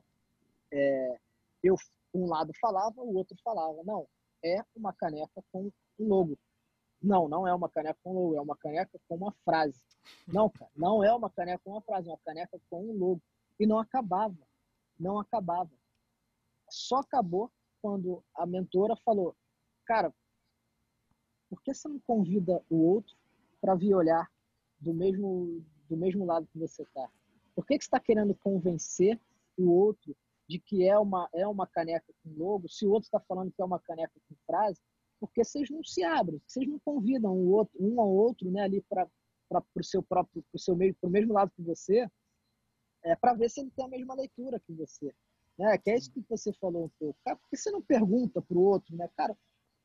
[0.71, 1.19] É,
[1.63, 1.75] eu
[2.13, 4.07] um lado falava, o outro falava, não,
[4.45, 6.37] é uma caneca com um logo.
[7.01, 9.81] Não, não é uma caneca com logo, é uma caneca com uma frase.
[10.27, 13.21] Não, cara, não é uma caneca com uma frase, é uma caneca com um logo.
[13.59, 14.37] E não acabava,
[14.99, 15.71] não acabava.
[16.69, 19.35] Só acabou quando a mentora falou,
[19.87, 20.13] cara,
[21.49, 23.17] por que você não convida o outro
[23.59, 24.29] para vir olhar
[24.79, 27.09] do mesmo do mesmo lado que você está?
[27.53, 29.19] Por que, que você está querendo convencer
[29.57, 30.15] o outro
[30.47, 33.61] de que é uma, é uma caneca com logo, se o outro está falando que
[33.61, 34.81] é uma caneca com frase,
[35.19, 38.81] porque vocês não se abrem, vocês não convidam o outro, um ao outro né, ali
[38.89, 39.07] para
[39.51, 42.09] o seu próprio, para o seu meio, mesmo lado que você,
[43.03, 45.13] é, para ver se ele tem a mesma leitura que você.
[45.57, 45.77] Né?
[45.77, 47.19] Que é isso que você falou um pouco.
[47.25, 49.09] Cara, por que você não pergunta para o outro, né?
[49.15, 49.37] Cara,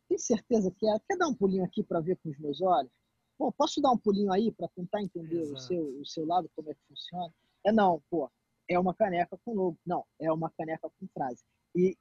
[0.08, 0.98] tem certeza que é?
[1.00, 2.92] Quer dar um pulinho aqui para ver com os meus olhos?
[3.38, 6.70] Pô, posso dar um pulinho aí para tentar entender o seu, o seu lado, como
[6.70, 7.32] é que funciona?
[7.64, 8.30] É não, pô,
[8.68, 9.78] é uma caneca com logo.
[9.84, 11.44] Não, é uma caneca com frase.
[11.74, 11.96] E,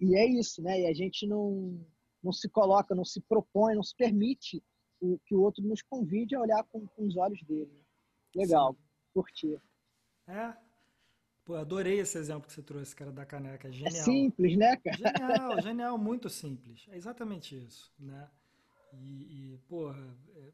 [0.00, 0.80] e é isso, né?
[0.80, 1.78] E a gente não,
[2.22, 4.62] não se coloca, não se propõe, não se permite
[5.00, 7.70] o, que o outro nos convide a olhar com, com os olhos dele.
[7.72, 8.42] Né?
[8.42, 8.78] Legal, Sim.
[9.12, 9.60] curtir.
[10.26, 10.54] É.
[11.44, 13.68] Pô, adorei esse exemplo que você trouxe, cara, da caneca.
[13.68, 13.88] É genial.
[13.88, 14.96] É simples, né, cara?
[14.96, 16.86] Genial, genial, muito simples.
[16.88, 18.30] É exatamente isso, né?
[18.92, 20.52] E, e porra, é,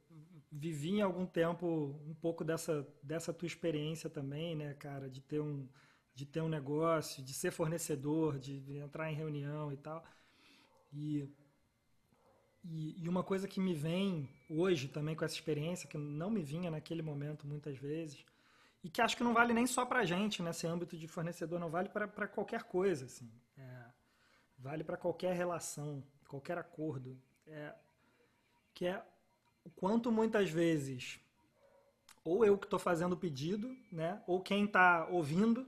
[0.51, 5.41] vivi em algum tempo um pouco dessa, dessa tua experiência também, né, cara, de ter
[5.41, 5.69] um
[6.17, 10.03] de ter um negócio, de ser fornecedor, de entrar em reunião e tal.
[10.91, 11.29] E,
[12.65, 16.43] e, e, uma coisa que me vem hoje também com essa experiência, que não me
[16.43, 18.25] vinha naquele momento muitas vezes,
[18.83, 21.69] e que acho que não vale nem só para gente, nesse âmbito de fornecedor, não
[21.69, 23.31] vale para qualquer coisa, assim.
[23.59, 23.85] É,
[24.59, 27.21] vale para qualquer relação, qualquer acordo.
[27.47, 27.75] É,
[28.77, 29.03] que é
[29.65, 31.19] o quanto muitas vezes
[32.23, 35.67] ou eu que estou fazendo o pedido, né, ou quem está ouvindo,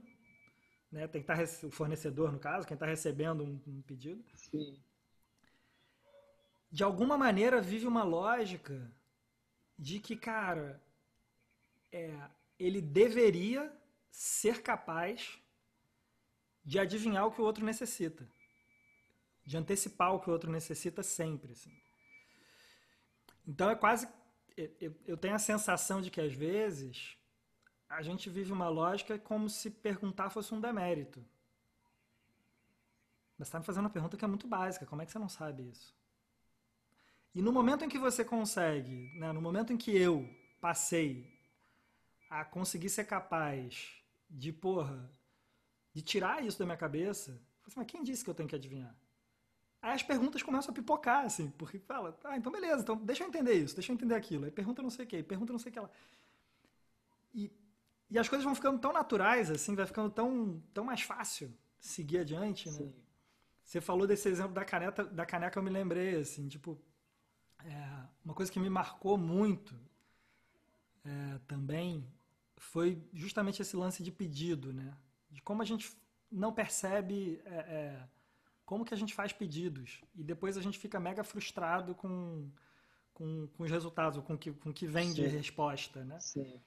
[0.91, 4.23] né, tem que estar tá o fornecedor no caso, quem está recebendo um, um, pedido,
[4.35, 4.79] Sim.
[6.69, 8.91] de alguma maneira vive uma lógica
[9.77, 10.79] de que, cara,
[11.91, 13.73] é, ele deveria
[14.11, 15.39] ser capaz
[16.63, 18.29] de adivinhar o que o outro necessita,
[19.43, 21.88] de antecipar o que o outro necessita sempre, assim.
[23.49, 24.07] Então é quase.
[25.07, 27.17] Eu tenho a sensação de que às vezes
[27.89, 31.25] a gente vive uma lógica como se perguntar fosse um demérito.
[33.35, 34.85] Mas está me fazendo uma pergunta que é muito básica.
[34.85, 35.97] Como é que você não sabe isso?
[37.33, 40.29] E no momento em que você consegue, né, no momento em que eu
[40.61, 41.27] passei
[42.29, 43.91] a conseguir ser capaz
[44.29, 45.09] de, porra,
[45.91, 47.41] de tirar isso da minha cabeça,
[47.75, 48.95] mas quem disse que eu tenho que adivinhar?
[49.81, 53.27] Aí as perguntas começam a pipocar, assim, porque fala, ah, então beleza, então deixa eu
[53.27, 54.45] entender isso, deixa eu entender aquilo.
[54.45, 55.89] Aí pergunta não sei o que, pergunta não sei o que lá.
[57.33, 57.51] E,
[58.09, 62.19] e as coisas vão ficando tão naturais, assim, vai ficando tão, tão mais fácil seguir
[62.19, 62.77] adiante, né?
[62.77, 62.93] Sim.
[63.63, 66.77] Você falou desse exemplo da caneta, da caneca, eu me lembrei, assim, tipo,
[67.63, 69.79] é, uma coisa que me marcou muito
[71.05, 72.05] é, também
[72.57, 74.93] foi justamente esse lance de pedido, né?
[75.29, 75.95] De como a gente
[76.31, 78.07] não percebe é, é
[78.69, 82.47] como que a gente faz pedidos e depois a gente fica mega frustrado com,
[83.15, 85.15] com, com os resultados, com que, com que vem Sim.
[85.15, 86.19] de resposta, né?
[86.19, 86.61] Sim.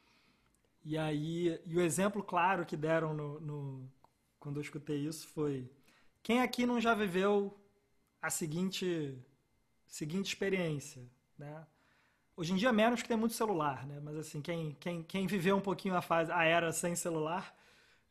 [0.84, 3.88] E aí, e o exemplo claro que deram no, no,
[4.40, 5.70] quando eu escutei isso foi
[6.24, 7.56] quem aqui não já viveu
[8.20, 9.16] a seguinte
[9.86, 11.04] seguinte experiência,
[11.38, 11.64] né?
[12.36, 14.00] Hoje em dia menos que tem muito celular, né?
[14.02, 17.56] Mas assim, quem, quem, quem viveu um pouquinho a fase, a era sem celular,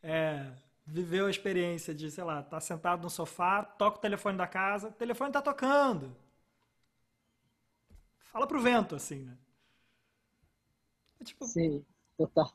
[0.01, 0.49] é,
[0.91, 4.89] viveu a experiência de, sei lá, tá sentado no sofá, toca o telefone da casa,
[4.89, 6.15] o telefone tá tocando.
[8.31, 9.37] Fala pro vento, assim, né?
[11.19, 11.85] É tipo, Sim,
[12.17, 12.51] total.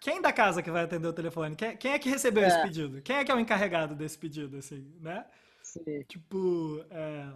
[0.00, 1.56] Quem da casa que vai atender o telefone?
[1.56, 2.48] Quem, quem é que recebeu é.
[2.48, 3.02] esse pedido?
[3.02, 5.26] Quem é que é o encarregado desse pedido, assim, né?
[5.62, 6.02] Sim.
[6.04, 7.32] Tipo, é...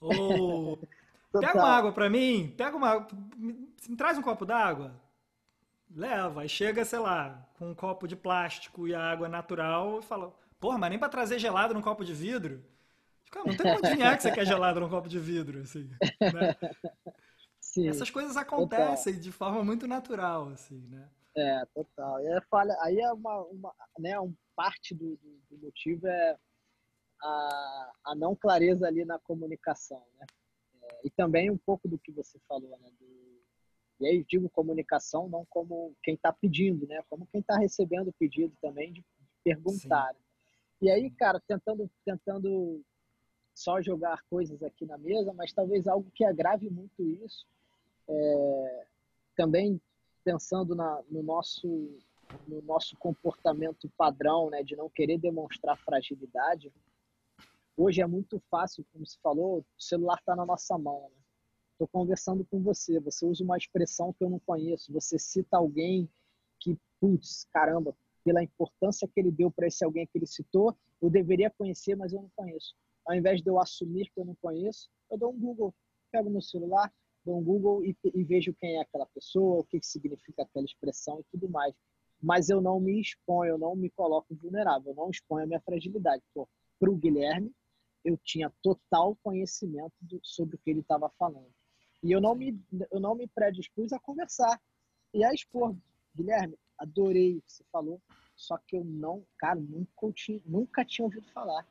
[0.00, 0.78] Ou...
[1.32, 3.06] Pega uma água pra mim, pega uma...
[3.36, 4.94] Me traz um copo d'água.
[5.94, 10.02] Leva, aí chega, sei lá, com um copo de plástico e a água natural e
[10.02, 12.62] fala, porra, mas nem pra trazer gelado num copo de vidro?
[13.30, 15.98] Cara, não tem como adivinhar que você quer gelado num copo de vidro, assim, né?
[17.60, 19.22] Sim, Essas coisas acontecem total.
[19.22, 21.08] de forma muito natural, assim, né?
[21.36, 22.20] É, total.
[22.22, 26.38] E aí, falha, aí é uma, uma, né, um parte do, do, do motivo é
[27.22, 30.26] a, a, não clareza ali na comunicação, né?
[30.82, 32.90] É, e também um pouco do que você falou, né?
[32.98, 33.25] Do,
[34.00, 37.02] e aí digo comunicação não como quem está pedindo, né?
[37.08, 39.04] Como quem está recebendo o pedido também de
[39.42, 40.12] perguntar.
[40.12, 40.20] Sim.
[40.82, 42.82] E aí, cara, tentando, tentando
[43.54, 47.46] só jogar coisas aqui na mesa, mas talvez algo que agrave muito isso,
[48.08, 48.86] é,
[49.34, 49.80] também
[50.22, 51.98] pensando na, no nosso
[52.46, 56.72] no nosso comportamento padrão, né, de não querer demonstrar fragilidade.
[57.76, 61.02] Hoje é muito fácil, como se falou, o celular está na nossa mão.
[61.02, 61.25] Né?
[61.76, 66.08] Estou conversando com você, você usa uma expressão que eu não conheço, você cita alguém
[66.58, 71.10] que, putz, caramba, pela importância que ele deu para esse alguém que ele citou, eu
[71.10, 72.74] deveria conhecer, mas eu não conheço.
[73.04, 75.74] Ao invés de eu assumir que eu não conheço, eu dou um Google,
[76.10, 76.90] pego meu celular,
[77.22, 80.64] dou um Google e, e vejo quem é aquela pessoa, o que, que significa aquela
[80.64, 81.74] expressão e tudo mais.
[82.22, 85.60] Mas eu não me exponho, eu não me coloco vulnerável, eu não exponho a minha
[85.60, 86.22] fragilidade.
[86.32, 87.52] Para o Guilherme,
[88.02, 91.52] eu tinha total conhecimento do, sobre o que ele estava falando.
[92.02, 94.60] E eu não me, eu não me predispus a conversar
[95.12, 95.74] e a expor.
[96.14, 98.00] Guilherme, adorei o que você falou,
[98.34, 101.66] só que eu não, cara, nunca tinha, nunca tinha ouvido falar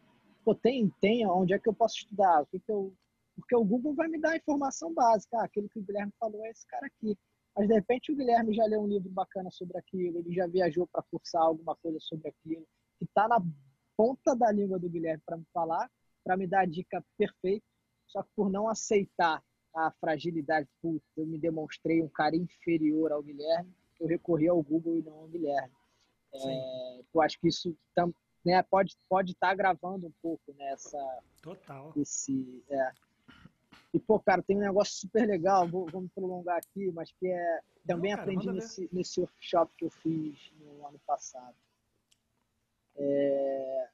[0.46, 2.44] pô, tem, tem, onde é que eu posso estudar?
[2.44, 2.94] O que, que eu.
[3.36, 5.38] Porque o Google vai me dar a informação básica.
[5.40, 7.18] Ah, aquilo que o Guilherme falou é esse cara aqui.
[7.58, 10.88] Mas de repente o Guilherme já leu um livro bacana sobre aquilo, ele já viajou
[10.88, 13.42] para cursar alguma coisa sobre aquilo, que está na
[13.98, 15.90] ponta da língua do Guilherme para me falar,
[16.24, 17.66] para me dar a dica perfeita.
[18.08, 19.44] Só que por não aceitar
[19.76, 24.98] a fragilidade, putz, eu me demonstrei um cara inferior ao Guilherme, eu recorri ao Google
[24.98, 25.74] e não ao Guilherme.
[26.34, 27.78] É, eu acho que isso
[28.44, 31.94] né, pode pode estar tá gravando um pouco nessa né, total.
[31.96, 32.92] esse é.
[33.94, 37.28] e pô cara tem um negócio super legal vou, vou me prolongar aqui mas que
[37.28, 41.56] é também Não, cara, aprendi nesse nesse workshop que eu fiz no ano passado.
[42.98, 43.90] É,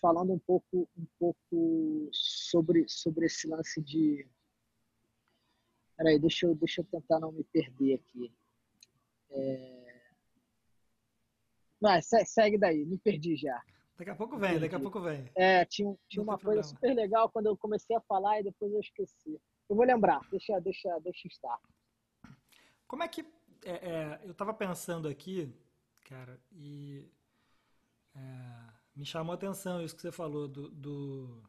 [0.00, 4.26] falando um pouco um pouco sobre sobre esse lance de
[5.98, 8.32] Peraí, deixa eu deixa eu tentar não me perder aqui
[9.30, 9.88] é,
[11.80, 13.62] Vai, segue daí, me perdi já.
[13.96, 15.30] Daqui a pouco vem, daqui a pouco vem.
[15.34, 16.64] É, tinha, tinha uma coisa problema.
[16.64, 19.40] super legal quando eu comecei a falar e depois eu esqueci.
[19.68, 21.58] Eu vou lembrar, deixa, deixa, deixa estar.
[22.86, 23.24] Como é que.
[23.64, 25.52] É, é, eu estava pensando aqui,
[26.04, 27.08] cara, e
[28.14, 28.20] é,
[28.94, 31.42] me chamou a atenção isso que você falou do, do,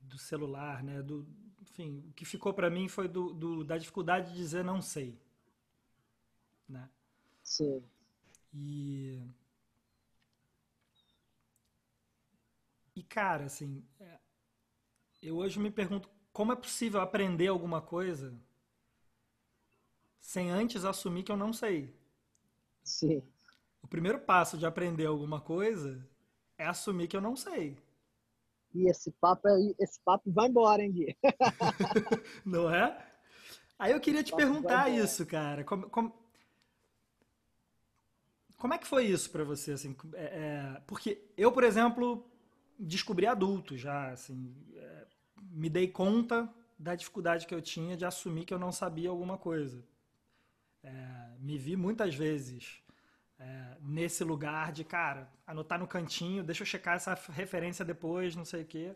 [0.00, 1.00] do celular, né?
[1.00, 1.22] Do,
[1.70, 5.18] enfim, o que ficou para mim foi do, do, da dificuldade de dizer não sei.
[6.68, 6.88] Né?
[7.42, 7.82] Sim.
[8.52, 9.22] E
[12.94, 14.18] E, cara, assim, é,
[15.22, 18.34] eu hoje me pergunto como é possível aprender alguma coisa
[20.20, 21.92] sem antes assumir que eu não sei.
[22.82, 23.22] Sim.
[23.82, 26.06] O primeiro passo de aprender alguma coisa
[26.56, 27.76] é assumir que eu não sei.
[28.78, 31.16] E esse papo, é, esse papo vai embora, hein, Gui?
[32.46, 32.96] não é?
[33.76, 35.64] Aí eu queria te perguntar isso, cara.
[35.64, 36.14] Como, como,
[38.56, 39.72] como, é que foi isso para você?
[39.72, 42.24] Assim, é, é, porque eu, por exemplo,
[42.78, 45.06] descobri adulto já, assim, é,
[45.50, 46.48] me dei conta
[46.78, 49.84] da dificuldade que eu tinha de assumir que eu não sabia alguma coisa.
[50.84, 52.80] É, me vi muitas vezes
[53.38, 58.44] é, nesse lugar de, cara, anotar no cantinho, deixa eu checar essa referência depois, não
[58.44, 58.94] sei o quê,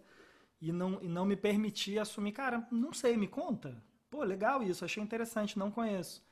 [0.61, 3.83] e não, e não me permitir assumir, cara, não sei, me conta.
[4.11, 6.25] Pô, legal isso, achei interessante, não conheço.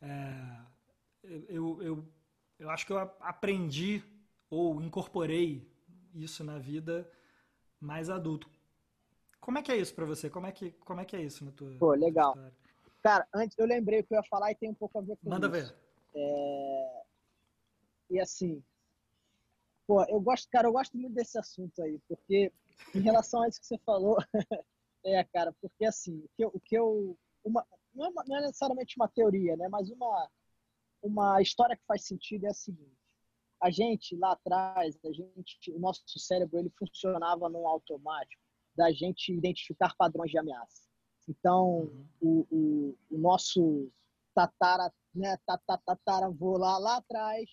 [0.00, 0.58] É,
[1.48, 2.08] eu, eu,
[2.58, 4.02] eu acho que eu aprendi
[4.48, 5.68] ou incorporei
[6.14, 7.10] isso na vida
[7.80, 8.48] mais adulto.
[9.40, 10.28] Como é que é isso para você?
[10.28, 12.32] Como é que como é que é isso na tua Pô, legal.
[12.32, 12.52] Tua
[13.02, 15.16] Cara, antes eu lembrei o que eu ia falar e tem um pouco a ver
[15.16, 15.72] com Manda isso.
[15.72, 15.74] ver.
[16.16, 16.95] É...
[18.10, 18.62] E assim,
[19.86, 22.52] pô, eu gosto, cara, eu gosto muito desse assunto aí, porque
[22.94, 24.16] em relação a isso que você falou,
[25.06, 26.48] É, cara, porque assim, o que eu.
[26.52, 29.68] O que eu uma, não, é não é necessariamente uma teoria, né?
[29.68, 30.28] Mas uma,
[31.00, 32.98] uma história que faz sentido é a seguinte.
[33.62, 38.42] A gente, lá atrás, a gente, o nosso cérebro ele funcionava num automático
[38.74, 40.82] da gente identificar padrões de ameaça.
[41.28, 41.88] Então,
[42.20, 43.90] o, o, o, nosso
[44.34, 45.38] tatara, né,
[45.86, 47.48] tataravô lá, lá atrás,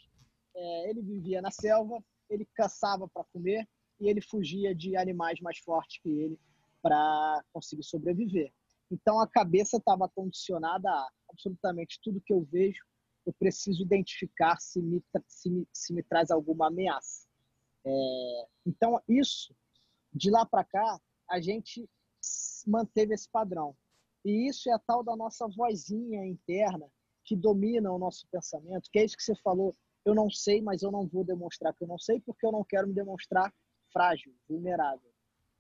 [0.56, 3.68] é, ele vivia na selva, ele caçava para comer
[4.00, 6.40] e ele fugia de animais mais fortes que ele
[6.82, 8.52] para conseguir sobreviver.
[8.92, 12.80] Então a cabeça estava condicionada a absolutamente tudo que eu vejo,
[13.26, 17.28] eu preciso identificar se me, se me, se me traz alguma ameaça.
[17.86, 19.56] É, então isso,
[20.14, 21.00] de lá para cá,
[21.30, 21.90] a gente
[22.68, 23.76] manteve esse padrão.
[24.24, 26.90] E isso é a tal da nossa vozinha interna
[27.26, 29.76] que domina o nosso pensamento, que é isso que você falou.
[30.06, 32.64] Eu não sei, mas eu não vou demonstrar que eu não sei, porque eu não
[32.64, 33.54] quero me demonstrar
[33.92, 35.12] frágil, vulnerável.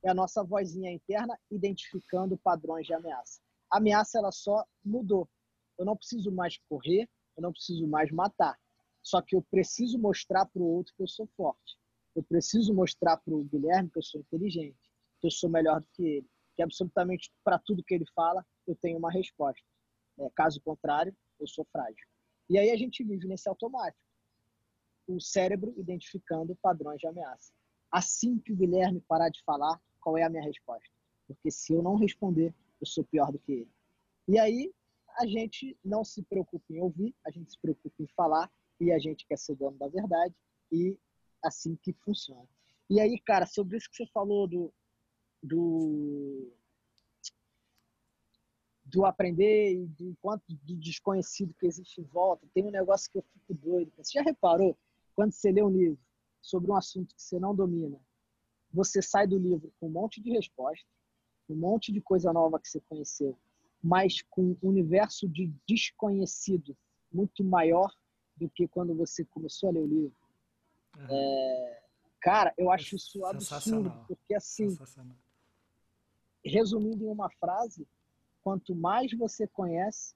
[0.04, 3.40] É a nossa vozinha interna identificando padrões de ameaça.
[3.72, 5.30] A ameaça ela só mudou.
[5.78, 8.60] Eu não preciso mais correr, eu não preciso mais matar.
[9.02, 11.78] Só que eu preciso mostrar para o outro que eu sou forte.
[12.16, 14.78] Eu preciso mostrar para o Guilherme que eu sou inteligente,
[15.20, 18.76] que eu sou melhor do que ele, que absolutamente para tudo que ele fala eu
[18.76, 19.66] tenho uma resposta.
[20.20, 22.06] É, caso contrário, eu sou frágil.
[22.50, 24.03] E aí a gente vive nesse automático.
[25.08, 27.52] O cérebro identificando padrões de ameaça.
[27.92, 30.90] Assim que o Guilherme parar de falar, qual é a minha resposta?
[31.28, 33.72] Porque se eu não responder, eu sou pior do que ele.
[34.28, 34.74] E aí
[35.18, 39.00] a gente não se preocupa em ouvir, a gente se preocupa em falar e a
[39.00, 40.34] gente quer ser dono da verdade
[40.72, 40.98] e
[41.44, 42.48] assim que funciona.
[42.90, 44.74] E aí, cara, sobre isso que você falou do,
[45.42, 46.52] do
[48.86, 52.48] do aprender e do quanto de desconhecido que existe em volta.
[52.54, 53.92] Tem um negócio que eu fico doido.
[53.98, 54.78] Você já reparou
[55.16, 56.00] quando você lê um livro
[56.42, 58.00] sobre um assunto que você não domina,
[58.72, 60.88] você sai do livro com um monte de respostas,
[61.50, 63.38] um monte de coisa nova que você conheceu,
[63.82, 66.76] mas com um universo de desconhecido
[67.12, 67.94] muito maior
[68.36, 70.16] do que quando você começou a ler o livro.
[70.98, 71.08] Uhum.
[71.10, 71.84] É,
[72.20, 74.76] cara, eu acho isso absurdo, porque assim,
[76.44, 77.88] resumindo em uma frase,
[78.44, 80.16] quanto mais você conhece,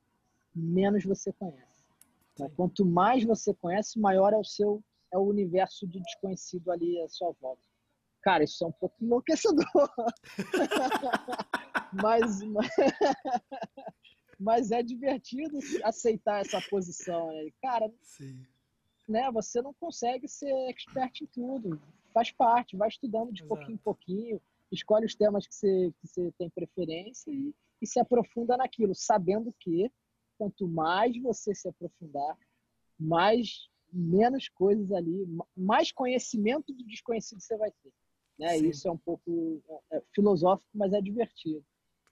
[0.53, 1.66] menos você conhece.
[2.37, 7.01] Então, quanto mais você conhece, maior é o seu é o universo de desconhecido ali
[7.01, 7.61] à sua volta.
[8.21, 9.65] Cara, isso é um pouco enlouquecedor.
[11.93, 12.69] mas, mas,
[14.37, 17.27] mas, é divertido aceitar essa posição.
[17.31, 17.49] Né?
[17.61, 18.45] Cara, Sim.
[19.07, 21.81] Né, você não consegue ser expert em tudo.
[22.13, 23.47] Faz parte, vai estudando de Exato.
[23.47, 27.99] pouquinho em pouquinho, escolhe os temas que você, que você tem preferência e, e se
[27.99, 29.89] aprofunda naquilo, sabendo que
[30.37, 32.37] quanto mais você se aprofundar,
[32.99, 35.25] mais menos coisas ali,
[35.55, 37.93] mais conhecimento do desconhecido você vai ter.
[38.37, 38.57] Né?
[38.57, 41.65] Isso é um pouco é, é, filosófico, mas é divertido.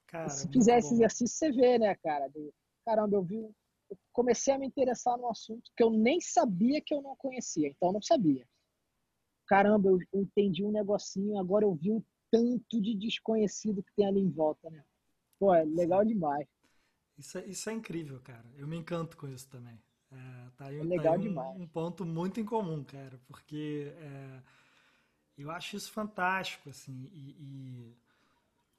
[0.07, 2.27] Cara, se fizer esse exercício, você vê, né, cara?
[2.29, 2.53] Do,
[2.85, 3.37] caramba, eu vi.
[3.37, 7.67] Eu comecei a me interessar num assunto que eu nem sabia que eu não conhecia,
[7.67, 8.47] então eu não sabia.
[9.47, 14.07] Caramba, eu, eu entendi um negocinho, agora eu vi o tanto de desconhecido que tem
[14.07, 14.83] ali em volta, né?
[15.39, 16.47] Pô, é legal demais.
[17.17, 18.45] Isso é, isso é incrível, cara.
[18.55, 19.81] Eu me encanto com isso também.
[20.11, 21.55] É, tá aí, é legal tá aí um, demais.
[21.55, 24.43] um ponto muito em comum, cara, porque é,
[25.37, 27.97] eu acho isso fantástico, assim, e, e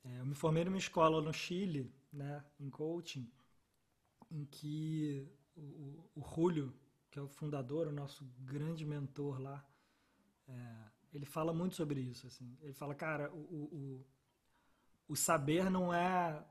[0.05, 3.30] é, eu me formei numa escola no Chile, né, em coaching,
[4.30, 6.72] em que o, o Julio,
[7.11, 9.64] que é o fundador, o nosso grande mentor lá,
[10.49, 10.76] é,
[11.12, 12.57] ele fala muito sobre isso, assim.
[12.61, 14.07] Ele fala, cara, o, o,
[15.09, 16.45] o saber não é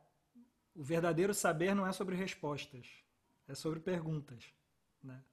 [0.76, 2.86] o verdadeiro saber não é sobre respostas,
[3.47, 4.43] é sobre perguntas,
[5.01, 5.23] né?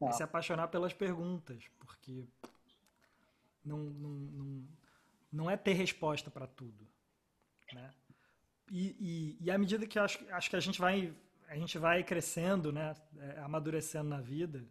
[0.00, 2.24] É se apaixonar pelas perguntas, porque
[3.64, 4.68] não, não, não,
[5.32, 6.86] não é ter resposta para tudo,
[7.72, 7.92] né?
[8.70, 11.14] E, e, e, à medida que acho, acho que a gente vai
[11.48, 14.62] a gente vai crescendo, né, é, amadurecendo na vida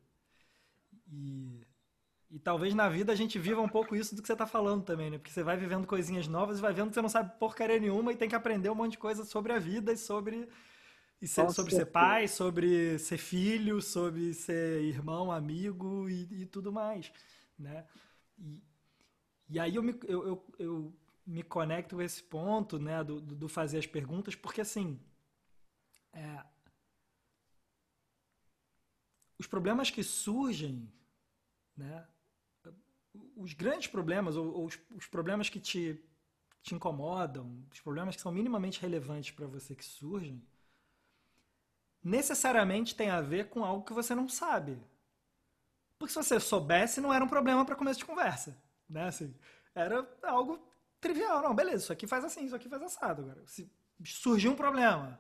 [1.12, 1.66] e
[2.30, 4.84] e talvez na vida a gente viva um pouco isso do que você está falando
[4.84, 5.18] também, né?
[5.18, 8.12] Porque você vai vivendo coisinhas novas e vai vendo que você não sabe porcaria nenhuma
[8.12, 10.50] e tem que aprender um monte de coisa sobre a vida e sobre,
[11.22, 16.72] e ser, sobre ser pai, sobre ser filho, sobre ser irmão, amigo e, e tudo
[16.72, 17.12] mais,
[17.58, 17.86] né?
[18.38, 18.62] E,
[19.50, 20.94] e aí eu me, eu, eu, eu,
[21.26, 23.06] me conecto com esse ponto, né?
[23.06, 25.00] Do, do fazer as perguntas, porque assim...
[26.12, 26.44] É,
[29.40, 30.92] os problemas que surgem
[31.78, 32.08] né,
[33.36, 36.00] os grandes problemas, ou, ou os, os, problemas que te,
[36.62, 40.42] te incomodam, os problemas que são minimamente relevantes para você que surgem,
[42.04, 44.80] necessariamente tem a ver com algo que você não sabe.
[45.98, 48.58] Porque se você soubesse, não era um problema para começo de conversa.
[48.90, 49.08] Né?
[49.08, 49.36] Assim,
[49.74, 50.60] era algo
[51.00, 53.22] trivial, não, beleza, isso aqui faz assim, isso aqui faz assado.
[53.24, 53.70] Agora, se
[54.04, 55.20] surgir um problema,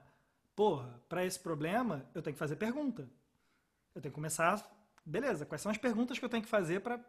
[0.55, 3.09] porra, para esse problema, eu tenho que fazer pergunta.
[3.93, 4.63] Eu tenho que começar,
[5.05, 6.99] beleza, quais são as perguntas que eu tenho que fazer para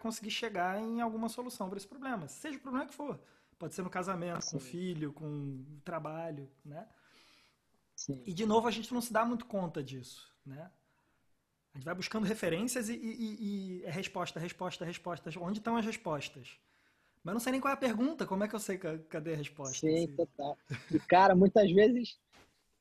[0.00, 3.20] conseguir chegar em alguma solução para esse problema, seja o problema que for.
[3.58, 4.50] Pode ser no casamento, Sim.
[4.52, 6.88] com filho, com trabalho, né?
[7.94, 8.22] Sim.
[8.26, 10.70] E de novo a gente não se dá muito conta disso, né?
[11.72, 15.30] A gente vai buscando referências e, e, e é resposta, resposta, resposta.
[15.40, 16.58] Onde estão as respostas?
[17.24, 19.36] Mas não sei nem qual é a pergunta, como é que eu sei cadê a
[19.36, 19.78] resposta?
[19.78, 20.16] Sim, assim?
[20.16, 20.58] total.
[20.90, 22.18] E, cara, muitas vezes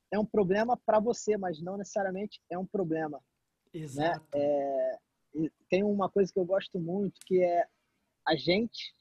[0.09, 3.21] é um problema para você, mas não necessariamente é um problema.
[3.73, 3.81] Né?
[3.81, 4.19] Exato.
[4.33, 4.41] Né?
[4.41, 4.99] É,
[5.69, 7.65] tem uma coisa que eu gosto muito, que é
[8.27, 8.93] a gente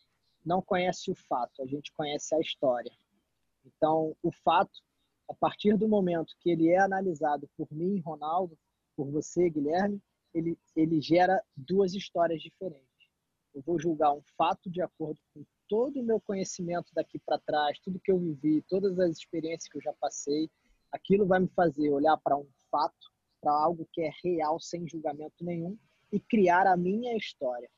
[0.44, 2.92] não conhece o fato, a gente conhece a história.
[3.64, 4.80] Então, o fato,
[5.28, 8.58] a partir do momento que ele é analisado por mim, Ronaldo,
[8.96, 10.00] por você, Guilherme,
[10.32, 12.88] ele, ele gera duas histórias diferentes.
[13.54, 17.78] Eu vou julgar um fato de acordo com todo o meu conhecimento daqui para trás,
[17.80, 20.48] tudo que eu vivi, todas as experiências que eu já passei.
[20.92, 23.10] Aquilo vai me fazer olhar para um fato,
[23.40, 25.76] para algo que é real, sem julgamento nenhum,
[26.12, 27.68] e criar a minha história.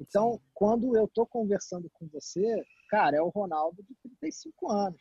[0.00, 5.00] Então, quando eu estou conversando com você, cara, é o Ronaldo de 35 anos.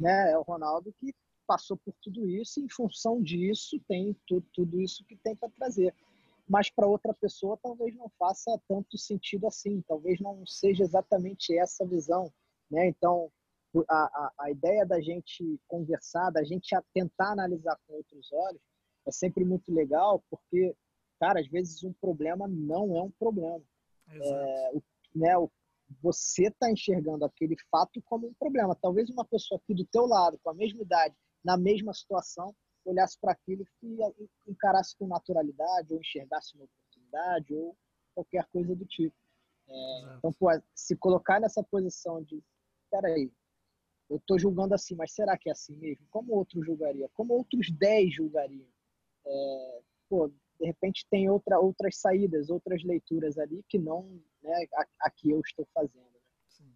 [0.00, 0.32] Né?
[0.32, 1.14] É o Ronaldo que
[1.46, 5.48] passou por tudo isso e, em função disso, tem tudo, tudo isso que tem para
[5.50, 5.94] trazer
[6.48, 11.84] mas para outra pessoa talvez não faça tanto sentido assim, talvez não seja exatamente essa
[11.84, 12.32] visão,
[12.70, 12.88] né?
[12.88, 13.30] Então,
[13.88, 18.62] a, a, a ideia da gente conversar, da gente tentar analisar com outros olhos,
[19.06, 20.74] é sempre muito legal, porque,
[21.18, 23.62] cara, às vezes um problema não é um problema.
[24.10, 24.82] É, o,
[25.14, 25.50] né, o,
[26.00, 28.76] você está enxergando aquele fato como um problema.
[28.80, 31.14] Talvez uma pessoa aqui do teu lado, com a mesma idade,
[31.44, 32.54] na mesma situação,
[32.84, 33.98] olhasse para aquilo e
[34.46, 37.76] encarasse com naturalidade, ou enxergasse uma oportunidade, ou
[38.14, 39.16] qualquer coisa do tipo.
[39.68, 42.42] É, então, pô, se colocar nessa posição de,
[42.90, 43.30] peraí,
[44.08, 46.06] eu estou julgando assim, mas será que é assim mesmo?
[46.10, 47.08] Como outro julgaria?
[47.12, 48.66] Como outros 10 julgariam?
[49.26, 54.86] É, pô, de repente tem outra, outras saídas, outras leituras ali que não né, a,
[55.06, 56.02] a que eu estou fazendo.
[56.02, 56.20] Né?
[56.48, 56.74] Sim.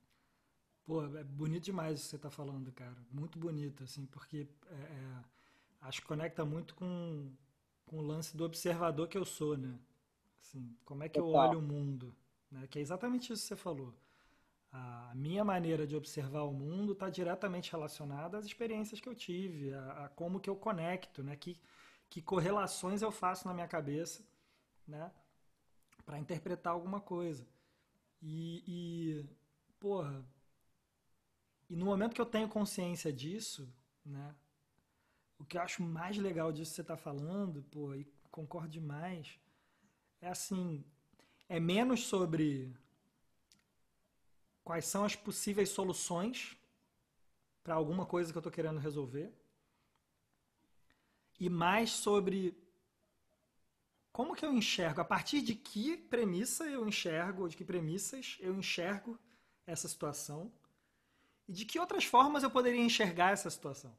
[0.84, 2.96] Pô, é bonito demais o que você está falando, cara.
[3.10, 5.24] Muito bonito, assim, porque é, é
[5.82, 7.30] acho que conecta muito com,
[7.86, 9.78] com o lance do observador que eu sou, né?
[10.40, 12.14] Assim, como é que eu olho o mundo?
[12.50, 12.66] Né?
[12.68, 13.94] Que é exatamente isso que você falou.
[14.70, 19.74] A minha maneira de observar o mundo está diretamente relacionada às experiências que eu tive,
[19.74, 21.36] a, a, como que eu conecto, né?
[21.36, 21.58] Que,
[22.12, 24.22] que correlações eu faço na minha cabeça,
[24.86, 25.10] né?
[26.04, 27.48] Para interpretar alguma coisa.
[28.20, 29.26] E, e,
[29.80, 30.22] porra,
[31.70, 33.66] e no momento que eu tenho consciência disso,
[34.04, 34.34] né?
[35.38, 39.40] o que eu acho mais legal disso que você está falando, pô, e concordo demais,
[40.20, 40.84] é assim,
[41.48, 42.76] é menos sobre
[44.62, 46.58] quais são as possíveis soluções
[47.64, 49.32] para alguma coisa que eu estou querendo resolver
[51.42, 52.56] e mais sobre
[54.12, 58.36] como que eu enxergo, a partir de que premissa eu enxergo, ou de que premissas
[58.38, 59.18] eu enxergo
[59.66, 60.52] essa situação
[61.48, 63.92] e de que outras formas eu poderia enxergar essa situação.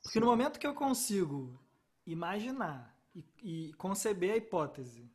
[0.00, 1.58] Porque no momento que eu consigo
[2.06, 5.10] imaginar e, e conceber a hipótese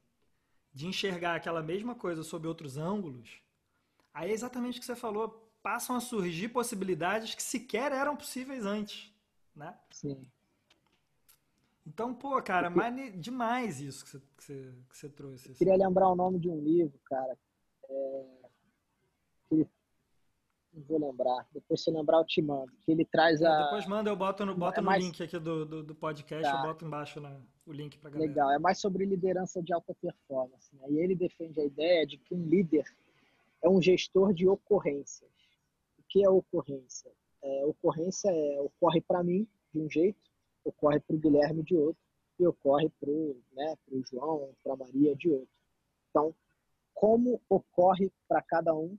[0.73, 3.41] de enxergar aquela mesma coisa sob outros ângulos,
[4.13, 8.65] aí é exatamente o que você falou, passam a surgir possibilidades que sequer eram possíveis
[8.65, 9.09] antes,
[9.55, 9.79] né?
[9.89, 10.29] Sim.
[11.89, 13.09] Então, pô, cara, mane...
[13.09, 15.49] demais isso que você, que você, que você trouxe.
[15.49, 15.57] Assim.
[15.57, 17.35] Queria lembrar o nome de um livro, cara,
[17.89, 18.25] é...
[19.51, 21.47] não vou lembrar.
[21.51, 22.71] Depois se lembrar, eu te mando.
[22.81, 23.63] Que ele traz a.
[23.63, 25.03] Depois manda, eu boto no, boto é mais...
[25.03, 26.57] no link aqui do, do, do podcast, tá.
[26.57, 28.29] eu boto embaixo na, o link para galera.
[28.29, 30.75] Legal, é mais sobre liderança de alta performance.
[30.75, 30.91] Né?
[30.91, 32.85] E ele defende a ideia de que um líder
[33.63, 35.31] é um gestor de ocorrências.
[35.97, 37.11] O que é ocorrência?
[37.41, 40.28] É, ocorrência é, ocorre para mim de um jeito,
[40.63, 42.01] ocorre para o Guilherme de outro,
[42.39, 43.75] e ocorre para o né,
[44.09, 45.49] João, para a Maria de outro.
[46.09, 46.33] Então,
[46.93, 48.97] como ocorre para cada um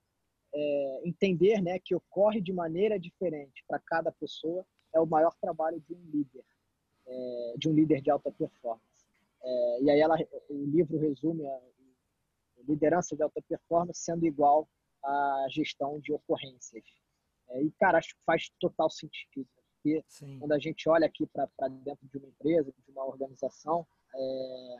[0.53, 5.81] é, entender né, que ocorre de maneira diferente para cada pessoa é o maior trabalho
[5.81, 6.45] de um líder,
[7.07, 9.07] é, de um líder de alta performance.
[9.43, 10.17] É, e aí ela,
[10.49, 11.61] o livro resume a,
[12.69, 14.69] liderança de alta performance sendo igual
[15.03, 16.85] à gestão de ocorrências.
[17.49, 19.49] É, e, cara, acho que faz total sentido.
[19.83, 20.39] Porque Sim.
[20.39, 24.77] quando a gente olha aqui para dentro de uma empresa, de uma organização, é,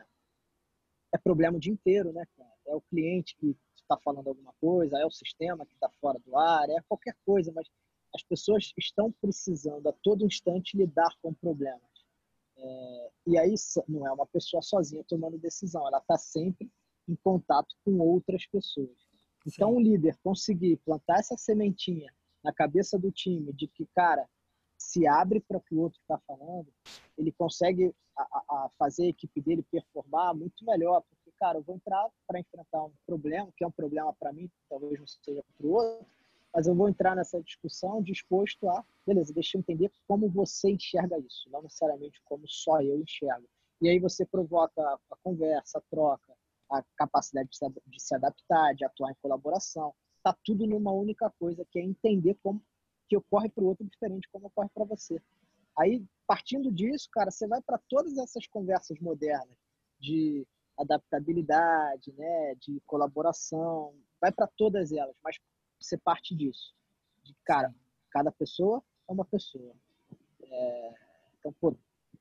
[1.15, 2.53] é problema o dia inteiro, né, cara?
[2.67, 6.37] É o cliente que está falando alguma coisa, é o sistema que está fora do
[6.37, 7.67] ar, é qualquer coisa, mas
[8.13, 11.81] as pessoas estão precisando a todo instante lidar com problemas.
[12.57, 13.55] É, e aí
[13.87, 16.69] não é uma pessoa sozinha tomando decisão, ela está sempre
[17.07, 18.95] em contato com outras pessoas.
[19.47, 19.75] Então, Sim.
[19.75, 24.29] o líder conseguir plantar essa sementinha na cabeça do time de que, cara,
[24.81, 26.67] se abre para o que o outro está falando,
[27.17, 31.75] ele consegue a, a fazer a equipe dele performar muito melhor, porque, cara, eu vou
[31.75, 35.67] entrar para enfrentar um problema, que é um problema para mim, talvez não seja para
[35.67, 36.05] o outro,
[36.53, 41.17] mas eu vou entrar nessa discussão disposto a, beleza, deixa eu entender como você enxerga
[41.19, 43.47] isso, não necessariamente como só eu enxergo.
[43.81, 46.33] E aí você provoca a conversa, a troca,
[46.69, 47.49] a capacidade
[47.87, 49.93] de se adaptar, de atuar em colaboração.
[50.23, 52.61] Tá tudo numa única coisa, que é entender como
[53.11, 55.21] que ocorre para o outro diferente como ocorre para você.
[55.77, 59.57] Aí, partindo disso, cara, você vai para todas essas conversas modernas
[59.99, 60.47] de
[60.77, 65.37] adaptabilidade, né, de colaboração, vai para todas elas, mas
[65.77, 66.73] você parte disso.
[67.21, 67.75] De, cara,
[68.09, 69.75] cada pessoa é uma pessoa.
[70.41, 70.93] É,
[71.37, 71.75] então, pô,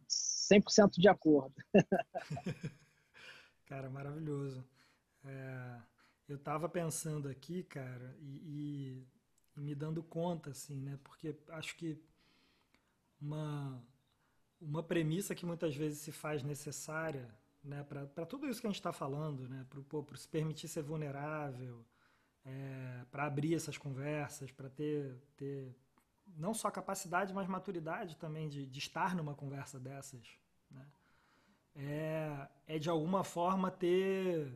[0.09, 1.55] 100% de acordo.
[3.65, 4.67] cara, maravilhoso.
[5.25, 5.83] É,
[6.27, 9.20] eu tava pensando aqui, cara, e, e,
[9.57, 10.99] me dando conta, assim, né?
[11.03, 12.01] Porque acho que
[13.21, 13.83] uma,
[14.61, 17.29] uma premissa que muitas vezes se faz necessária,
[17.63, 19.67] né, para tudo isso que a gente está falando, né?
[19.69, 21.85] Para se permitir ser vulnerável,
[22.45, 25.77] é, para abrir essas conversas, para ter, ter
[26.37, 30.27] não só capacidade, mas maturidade também de, de estar numa conversa dessas.
[30.71, 30.87] Né?
[31.75, 34.53] É, é de alguma forma ter,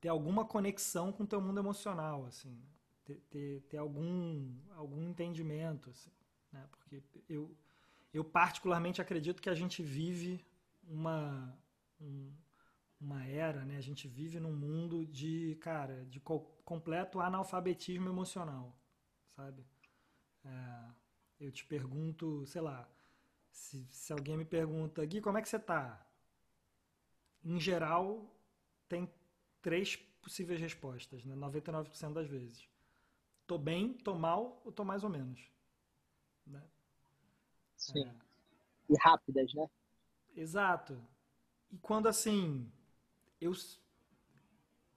[0.00, 2.56] ter alguma conexão com o teu mundo emocional, assim,
[3.06, 6.10] ter, ter, ter algum, algum entendimento, assim,
[6.52, 6.66] né?
[6.70, 7.56] porque eu,
[8.12, 10.44] eu particularmente acredito que a gente vive
[10.82, 11.56] uma,
[12.00, 12.32] um,
[13.00, 13.76] uma era, né?
[13.76, 18.76] A gente vive num mundo de, cara, de co completo analfabetismo emocional,
[19.36, 19.64] sabe?
[20.44, 20.90] É,
[21.38, 22.88] eu te pergunto, sei lá,
[23.52, 26.04] se, se alguém me pergunta, Gui, como é que você tá?
[27.44, 28.28] Em geral,
[28.88, 29.08] tem
[29.62, 31.36] três possíveis respostas, né?
[31.36, 32.68] 99% das vezes.
[33.46, 35.40] Tô bem, tô mal ou tô mais ou menos.
[36.46, 36.62] Né?
[37.76, 38.02] Sim.
[38.02, 38.12] É.
[38.90, 39.66] E rápidas, né?
[40.36, 40.96] Exato.
[41.72, 42.70] E quando assim,
[43.40, 43.52] eu,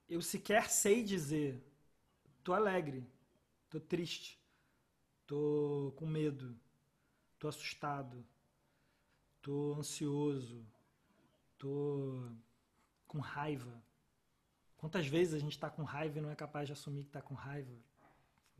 [0.08, 1.62] eu sequer sei dizer,
[2.44, 3.06] tô alegre,
[3.70, 4.40] tô triste,
[5.26, 6.58] tô com medo,
[7.38, 8.24] tô assustado,
[9.42, 10.64] tô ansioso,
[11.58, 12.22] tô
[13.08, 13.82] com raiva.
[14.78, 17.22] Quantas vezes a gente está com raiva e não é capaz de assumir que está
[17.22, 17.72] com raiva?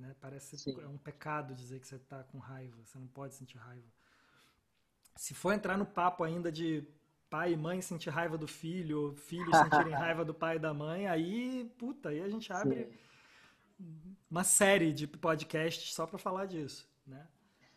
[0.00, 0.16] Né?
[0.18, 0.80] Parece Sim.
[0.80, 3.86] é um pecado dizer que você está com raiva, você não pode sentir raiva.
[5.14, 6.82] Se for entrar no papo ainda de
[7.28, 11.06] pai e mãe sentir raiva do filho, filhos sentirem raiva do pai e da mãe,
[11.06, 12.90] aí, puta, aí a gente abre
[13.76, 14.16] Sim.
[14.30, 17.28] uma série de podcasts só para falar disso, né?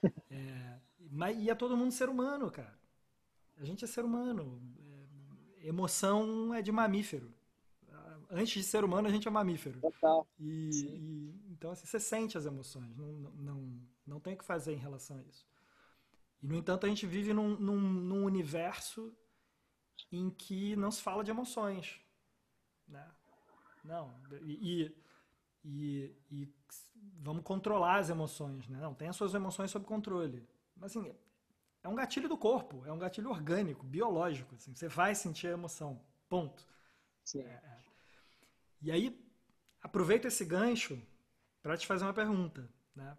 [0.30, 0.80] É,
[1.12, 2.78] mas, e é todo mundo ser humano, cara.
[3.58, 4.62] A gente é ser humano.
[5.62, 7.34] É, emoção é de mamífero.
[8.34, 9.80] Antes de ser humano, a gente é mamífero.
[9.80, 10.28] Total.
[10.40, 12.98] E, e, então, assim, você sente as emoções.
[12.98, 13.06] Não,
[13.36, 15.48] não, não tem o que fazer em relação a isso.
[16.42, 19.16] E, no entanto, a gente vive num, num, num universo
[20.12, 22.02] em que não se fala de emoções.
[22.88, 23.08] Né?
[23.84, 24.12] Não.
[24.42, 24.96] E,
[25.64, 26.54] e, e,
[27.20, 28.68] vamos controlar as emoções.
[28.68, 28.80] Né?
[28.80, 30.44] Não, tem as suas emoções sob controle.
[30.76, 31.16] Mas assim,
[31.84, 34.56] é um gatilho do corpo, é um gatilho orgânico, biológico.
[34.56, 36.02] Assim, você vai sentir a emoção.
[36.28, 36.68] Ponto.
[37.24, 37.42] Sim.
[37.42, 37.83] É, é.
[38.84, 39.18] E aí,
[39.82, 41.02] aproveita esse gancho
[41.62, 42.70] para te fazer uma pergunta.
[42.94, 43.18] Né?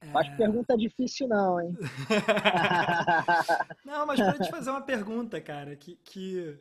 [0.00, 0.16] É...
[0.16, 1.76] Acho pergunta difícil não, hein?
[3.84, 6.58] não, mas para te fazer uma pergunta, cara, que, que,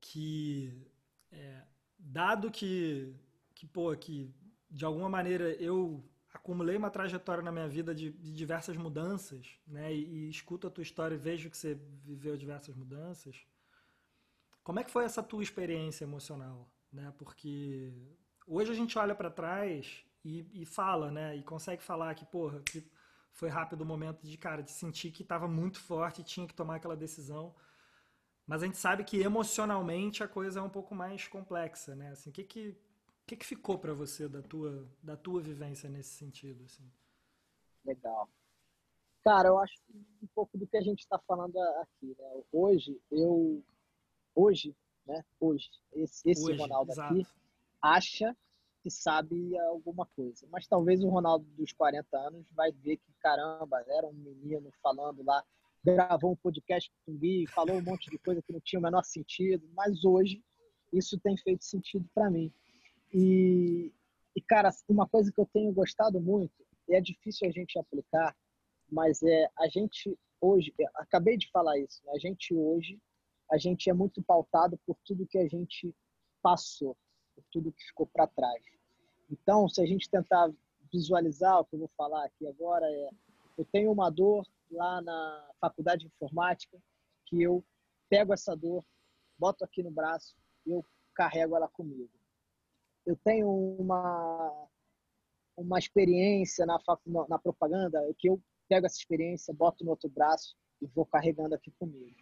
[0.00, 0.86] que
[1.30, 1.62] é,
[1.98, 3.14] dado que,
[3.54, 4.34] que, pô, que
[4.70, 6.02] de alguma maneira eu
[6.32, 9.94] acumulei uma trajetória na minha vida de, de diversas mudanças, né?
[9.94, 13.36] E, e, escuto a tua história e vejo que você viveu diversas mudanças.
[14.62, 17.12] Como é que foi essa tua experiência emocional, né?
[17.18, 17.92] Porque
[18.46, 21.36] hoje a gente olha para trás e, e fala, né?
[21.36, 22.88] E consegue falar que, porra, que
[23.32, 26.54] foi rápido o momento de, cara, de sentir que estava muito forte e tinha que
[26.54, 27.54] tomar aquela decisão.
[28.46, 32.10] Mas a gente sabe que emocionalmente a coisa é um pouco mais complexa, né?
[32.10, 32.76] Assim, o que que,
[33.26, 36.90] que, que ficou para você da tua, da tua vivência nesse sentido, assim?
[37.84, 38.28] Legal.
[39.24, 39.74] Cara, eu acho
[40.22, 42.42] um pouco do que a gente está falando aqui, né?
[42.52, 43.62] Hoje, eu...
[44.34, 44.74] Hoje,
[45.06, 45.24] né?
[45.40, 47.14] Hoje, esse, esse hoje, Ronaldo exato.
[47.14, 47.26] aqui
[47.80, 48.36] acha
[48.82, 50.46] que sabe alguma coisa.
[50.50, 55.22] Mas talvez o Ronaldo dos 40 anos vai ver que, caramba, era um menino falando
[55.22, 55.44] lá,
[55.84, 58.82] gravou um podcast com o Gui, falou um monte de coisa que não tinha o
[58.82, 60.42] menor sentido, mas hoje
[60.92, 62.52] isso tem feito sentido para mim.
[63.12, 63.92] E,
[64.34, 66.54] e, cara, uma coisa que eu tenho gostado muito,
[66.88, 68.36] e é difícil a gente aplicar,
[68.90, 72.12] mas é a gente hoje, acabei de falar isso, né?
[72.14, 73.00] a gente hoje,
[73.52, 75.94] a gente é muito pautado por tudo que a gente
[76.42, 76.96] passou.
[77.34, 78.62] por tudo que ficou para trás.
[79.30, 80.50] Então, se a gente tentar
[80.92, 83.10] visualizar o que eu vou falar aqui agora, é,
[83.56, 86.78] eu tenho uma dor lá na faculdade de informática
[87.26, 87.64] que eu
[88.08, 88.84] pego essa dor,
[89.38, 90.34] boto aqui no braço
[90.66, 90.84] e eu
[91.14, 92.10] carrego ela comigo.
[93.06, 93.48] Eu tenho
[93.78, 94.68] uma
[95.54, 96.78] uma experiência na,
[97.28, 101.70] na propaganda que eu pego essa experiência, boto no outro braço e vou carregando aqui
[101.72, 102.16] comigo.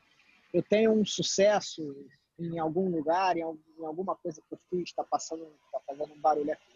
[0.52, 1.94] Eu tenho um sucesso
[2.38, 6.52] em algum lugar, em, alguma coisa que eu fiz, está passando, está fazendo um barulho
[6.52, 6.70] aqui.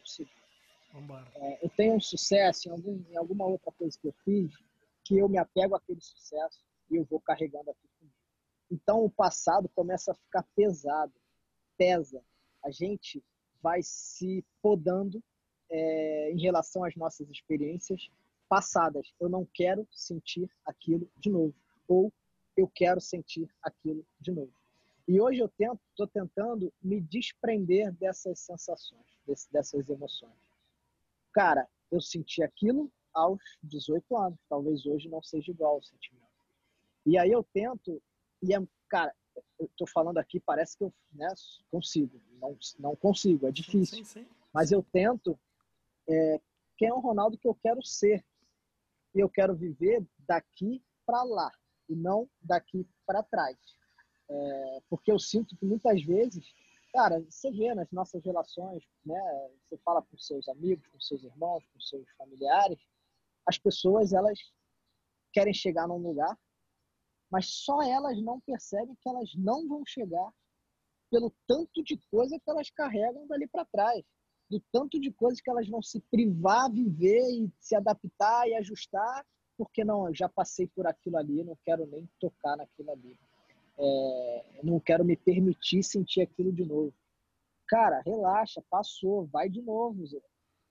[1.37, 4.53] É, eu tenho um sucesso em, algum, em alguma outra coisa que eu fiz,
[5.05, 8.17] que eu me apego àquele sucesso e eu vou carregando aqui comigo.
[8.71, 11.13] Então o passado começa a ficar pesado,
[11.77, 12.23] pesa.
[12.63, 13.23] A gente
[13.61, 15.23] vai se podando
[15.71, 18.09] é, em relação às nossas experiências
[18.49, 19.13] passadas.
[19.19, 21.55] Eu não quero sentir aquilo de novo.
[21.89, 22.13] Ou
[22.57, 24.53] eu quero sentir aquilo de novo.
[25.07, 30.33] E hoje eu tento, estou tentando me desprender dessas sensações, desse, dessas emoções.
[31.33, 34.39] Cara, eu senti aquilo aos 18 anos.
[34.49, 36.25] Talvez hoje não seja igual o sentimento.
[37.05, 38.03] E aí eu tento,
[38.43, 39.15] e é, cara,
[39.59, 41.29] eu estou falando aqui, parece que eu né,
[41.71, 42.19] consigo.
[42.41, 43.99] Não, não consigo, é difícil.
[43.99, 44.29] Sim, sim, sim.
[44.53, 45.39] Mas eu tento
[46.09, 46.41] é,
[46.79, 48.25] quem é o Ronaldo que eu quero ser.
[49.15, 51.53] E eu quero viver daqui para lá
[51.89, 53.57] e não daqui para trás.
[54.29, 56.45] É, porque eu sinto que muitas vezes,
[56.93, 59.21] cara, você vê nas nossas relações, né?
[59.63, 62.79] Você fala com seus amigos, com seus irmãos, com seus familiares,
[63.47, 64.39] as pessoas elas
[65.33, 66.39] querem chegar num lugar,
[67.31, 70.33] mas só elas não percebem que elas não vão chegar
[71.11, 74.05] pelo tanto de coisa que elas carregam dali para trás
[74.51, 79.27] do tanto de coisas que elas vão se privar, viver e se adaptar e ajustar,
[79.57, 83.19] porque não, já passei por aquilo ali, não quero nem tocar naquilo ali.
[83.79, 86.95] É, não quero me permitir sentir aquilo de novo.
[87.67, 90.07] Cara, relaxa, passou, vai de novo.
[90.07, 90.21] Zé.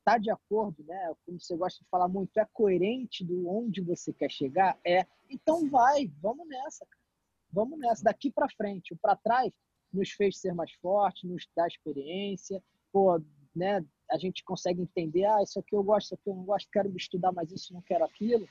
[0.06, 1.14] Tá de acordo, né?
[1.26, 4.78] Como você gosta de falar muito, é coerente do onde você quer chegar?
[4.86, 5.06] É.
[5.30, 7.04] Então vai, vamos nessa, cara.
[7.52, 8.94] Vamos nessa, daqui para frente.
[8.94, 9.54] O para trás
[9.92, 12.62] nos fez ser mais forte, nos dá experiência.
[12.92, 13.22] Pô,
[13.56, 16.70] né, a gente consegue entender, ah, isso aqui eu gosto, isso aqui eu não gosto,
[16.72, 18.48] quero estudar mais isso, não quero aquilo.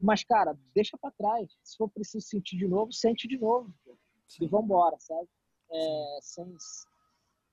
[0.00, 1.50] Mas, cara, deixa para trás.
[1.62, 3.74] Se for preciso sentir de novo, sente de novo.
[4.28, 4.44] Sim.
[4.44, 5.28] E vambora, sabe?
[5.70, 6.56] É, sem,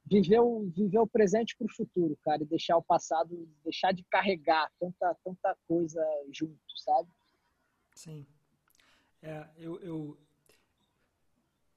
[0.06, 4.72] viver, o, viver o presente pro futuro, cara, e deixar o passado, deixar de carregar
[4.80, 7.10] tanta, tanta coisa junto, sabe?
[7.96, 8.26] Sim.
[9.22, 10.18] É, eu, eu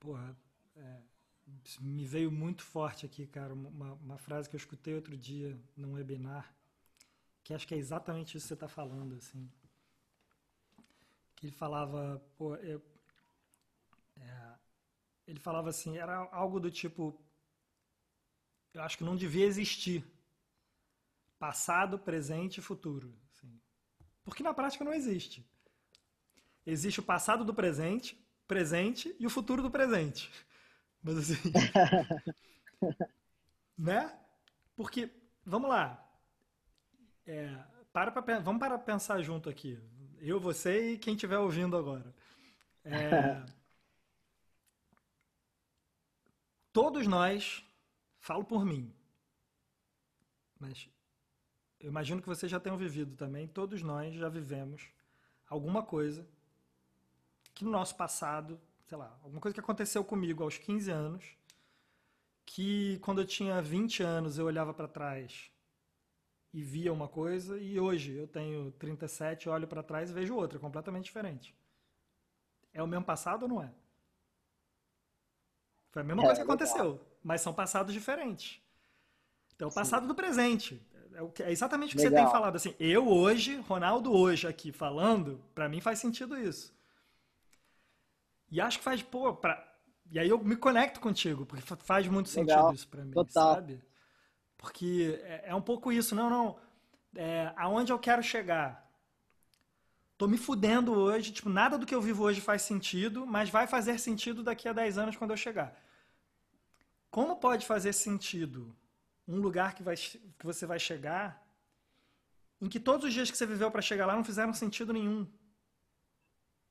[0.01, 0.37] porra,
[0.77, 1.01] é,
[1.81, 5.95] me veio muito forte aqui, cara, uma, uma frase que eu escutei outro dia num
[5.95, 6.53] webinar,
[7.45, 9.49] que acho que é exatamente isso que você está falando, assim.
[11.37, 12.83] Que ele falava, pô, eu,
[14.17, 14.55] é,
[15.27, 17.23] ele falava assim, era algo do tipo,
[18.73, 20.05] eu acho que não devia existir
[21.39, 23.15] passado, presente e futuro.
[23.31, 23.61] Assim.
[24.25, 25.47] Porque na prática não existe.
[26.65, 30.31] Existe o passado do presente, presente e o futuro do presente.
[31.03, 31.53] Mas assim.
[33.79, 34.19] né?
[34.75, 35.11] Porque,
[35.45, 36.03] vamos lá.
[37.25, 37.57] É,
[37.93, 39.79] para pra, vamos para pensar junto aqui.
[40.21, 42.15] Eu, você e quem estiver ouvindo agora.
[42.85, 43.45] É,
[46.73, 47.65] todos nós,
[48.19, 48.93] falo por mim,
[50.59, 50.89] mas
[51.81, 54.89] eu imagino que vocês já tenham vivido também, todos nós já vivemos
[55.49, 56.27] alguma coisa
[57.55, 61.25] que no nosso passado sei lá, alguma coisa que aconteceu comigo aos 15 anos,
[62.45, 65.51] que quando eu tinha 20 anos eu olhava para trás
[66.57, 70.59] e via uma coisa, e hoje eu tenho 37, olho para trás e vejo outra,
[70.59, 71.55] completamente diferente.
[72.73, 73.71] É o mesmo passado ou não é?
[75.91, 77.07] Foi a mesma é, coisa que aconteceu, legal.
[77.23, 78.59] mas são passados diferentes.
[79.55, 80.09] Então, o passado Sim.
[80.09, 80.83] do presente.
[81.13, 82.21] É, é exatamente o que legal.
[82.21, 82.57] você tem falado.
[82.57, 86.75] Assim, eu hoje, Ronaldo hoje aqui falando, para mim faz sentido isso.
[88.51, 89.63] E acho que faz, pô, pra...
[90.11, 92.61] E aí eu me conecto contigo, porque faz muito Legal.
[92.61, 93.57] sentido isso pra mim, Total.
[93.57, 93.85] sabe?
[94.57, 96.59] Porque é, é, um pouco isso, não, não.
[97.15, 98.87] É, aonde eu quero chegar?
[100.19, 103.67] Tô me fudendo hoje, tipo, nada do que eu vivo hoje faz sentido, mas vai
[103.67, 105.79] fazer sentido daqui a 10 anos quando eu chegar.
[107.11, 108.75] Como pode fazer sentido
[109.29, 111.45] um lugar que, vai, que você vai chegar
[112.61, 115.27] em que todos os dias que você viveu para chegar lá não fizeram sentido nenhum?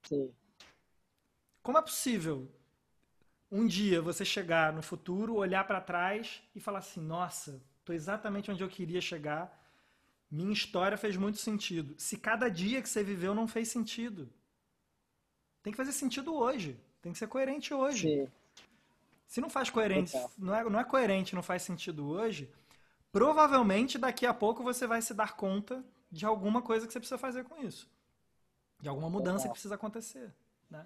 [0.04, 0.34] Sim.
[1.62, 2.52] Como é possível
[3.52, 8.50] um dia você chegar no futuro, olhar para trás e falar assim: nossa, estou exatamente
[8.50, 9.64] onde eu queria chegar,
[10.30, 11.94] minha história fez muito sentido.
[12.00, 14.28] Se cada dia que você viveu não fez sentido,
[15.62, 18.08] tem que fazer sentido hoje, tem que ser coerente hoje.
[18.08, 18.32] Sim.
[19.28, 22.52] Se não faz coerente, não é, não é coerente, não faz sentido hoje,
[23.12, 27.18] provavelmente daqui a pouco você vai se dar conta de alguma coisa que você precisa
[27.20, 27.88] fazer com isso.
[28.82, 30.34] De alguma mudança que precisa acontecer,
[30.70, 30.86] né?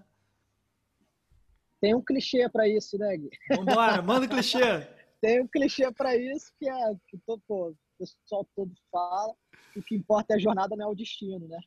[1.80, 3.30] Tem um clichê para isso, né, Gui?
[3.56, 4.60] Vambora, manda o clichê.
[5.22, 9.34] Tem um clichê para isso que é que todo, pô, o pessoal todo fala.
[9.76, 11.60] O que importa é a jornada, não é o destino, né?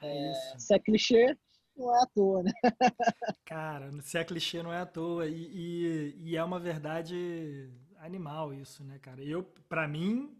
[0.00, 1.36] É, é se é clichê,
[1.76, 2.52] não é à toa, né?
[3.44, 5.26] Cara, se é clichê, não é à toa.
[5.26, 9.22] E, e, e é uma verdade animal isso, né, cara?
[9.22, 10.36] Eu, para mim,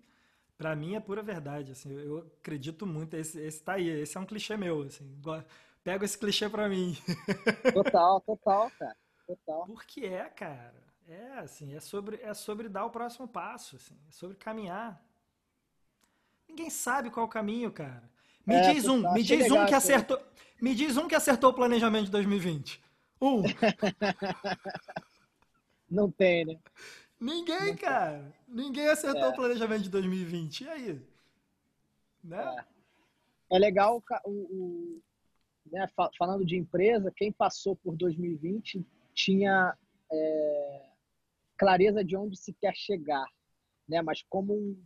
[0.57, 1.93] para mim é pura verdade, assim.
[1.93, 3.15] Eu acredito muito.
[3.15, 3.89] Esse, esse tá aí.
[3.89, 5.21] Esse é um clichê meu, assim.
[5.83, 6.97] Pega esse clichê para mim.
[7.75, 8.97] Total, total, cara.
[9.27, 9.67] Total.
[9.67, 10.92] Porque é, cara.
[11.13, 13.95] É, assim, é sobre, é sobre dar o próximo passo, assim.
[14.09, 15.05] É sobre caminhar.
[16.49, 18.11] Ninguém sabe qual o caminho, cara.
[18.47, 20.19] Me é, diz um, me diz um que acertou,
[20.61, 22.83] me diz um que acertou o planejamento de 2020.
[23.21, 23.43] Um.
[25.89, 26.59] Não tem, né?
[27.21, 28.19] Ninguém, Não cara.
[28.19, 28.65] Tem.
[28.65, 29.29] Ninguém acertou é.
[29.29, 30.61] o planejamento de 2020.
[30.63, 31.03] E aí?
[32.25, 32.57] Né?
[33.51, 35.03] É, é legal o, o
[35.71, 35.87] né,
[36.19, 38.85] falando de empresa, quem passou por 2020
[39.15, 39.77] tinha
[40.11, 40.92] é,
[41.63, 43.25] clareza de onde se quer chegar,
[43.89, 44.03] né?
[44.03, 44.85] Mas como um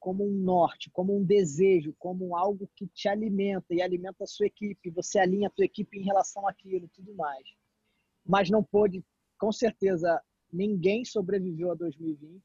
[0.00, 4.44] como um norte, como um desejo, como algo que te alimenta e alimenta a sua
[4.44, 7.42] equipe, você alinha a tua equipe em relação àquilo, tudo mais.
[8.22, 9.02] Mas não pôde,
[9.38, 10.22] com certeza,
[10.52, 12.42] ninguém sobreviveu a 2020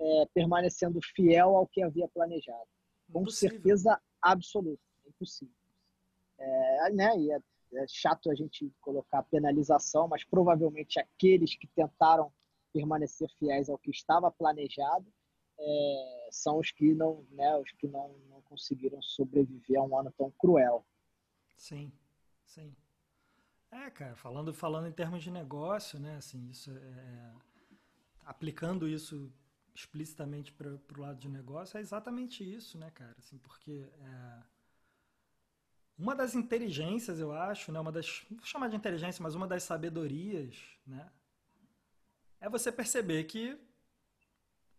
[0.00, 2.68] é, permanecendo fiel ao que havia planejado.
[3.12, 3.56] Com impossível.
[3.56, 5.54] certeza absoluta, impossível.
[6.38, 7.38] É, né, e é,
[7.74, 12.32] é chato a gente colocar penalização, mas provavelmente aqueles que tentaram
[12.74, 15.06] permanecer fiéis ao que estava planejado
[15.56, 20.12] é, são os que não, né, os que não, não conseguiram sobreviver a um ano
[20.18, 20.84] tão cruel.
[21.56, 21.92] Sim,
[22.44, 22.74] sim.
[23.70, 27.32] É, cara, falando, falando em termos de negócio, né, assim, isso é, é
[28.24, 29.32] aplicando isso
[29.74, 34.42] explicitamente para o lado de negócio, é exatamente isso, né, cara, assim, porque é,
[35.96, 39.62] uma das inteligências, eu acho, né, uma das, vou chamar de inteligência, mas uma das
[39.62, 40.56] sabedorias,
[40.86, 41.10] né,
[42.40, 43.58] é você perceber que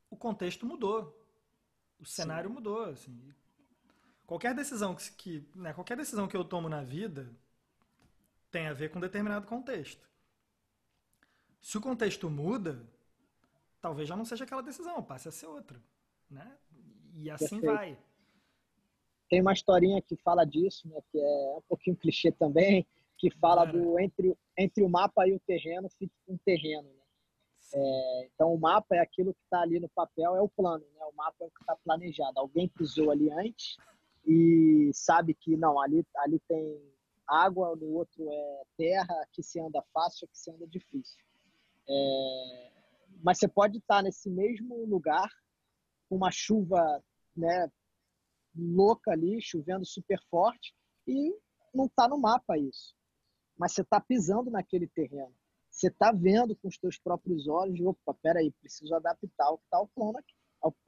[0.10, 1.22] o contexto mudou.
[2.00, 2.56] O cenário Sim.
[2.56, 2.84] mudou.
[2.86, 3.34] Assim.
[4.26, 7.30] Qualquer decisão que, que né, qualquer decisão que eu tomo na vida
[8.52, 10.10] tem a ver com um determinado contexto.
[11.60, 12.82] Se o contexto muda,
[13.82, 15.82] talvez já não seja aquela decisão, passe a ser outra.
[16.30, 16.58] Né?
[17.16, 17.76] E assim Perfeito.
[17.76, 17.98] vai.
[19.30, 22.86] Tem uma historinha que fala disso, né, que é um pouquinho clichê também,
[23.18, 23.78] que fala Cara.
[23.78, 26.88] do entre, entre o mapa e o terreno, fica um terreno.
[26.88, 27.05] Né?
[27.74, 31.06] É, então, o mapa é aquilo que está ali no papel, é o plano, né?
[31.06, 32.40] O mapa é o que está planejado.
[32.40, 33.78] Alguém pisou ali antes
[34.26, 36.82] e sabe que, não, ali, ali tem
[37.28, 41.24] água, no outro é terra, aqui se anda fácil, aqui se anda difícil.
[41.88, 42.72] É,
[43.24, 45.30] mas você pode estar tá nesse mesmo lugar
[46.08, 47.04] com uma chuva
[47.36, 47.72] né,
[48.56, 50.74] louca ali, chovendo super forte,
[51.08, 51.36] e
[51.74, 52.96] não está no mapa isso.
[53.58, 55.34] Mas você está pisando naquele terreno
[55.76, 59.82] você está vendo com os teus próprios olhos, opa, peraí, preciso adaptar o que está
[59.82, 60.34] o plano aqui,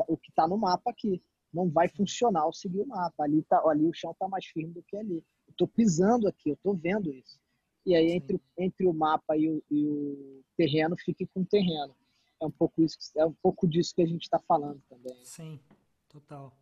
[0.08, 1.22] o que está no mapa aqui.
[1.54, 3.24] Não vai funcionar ao seguir o mapa.
[3.24, 5.18] Ali, tá, ali o chão está mais firme do que ali.
[5.48, 7.38] Eu estou pisando aqui, eu estou vendo isso.
[7.86, 11.94] E aí, entre, entre o mapa e o, e o terreno, fique com o terreno.
[12.40, 15.18] É um pouco isso, é um pouco disso que a gente está falando também.
[15.26, 15.60] Sim,
[16.08, 16.56] total,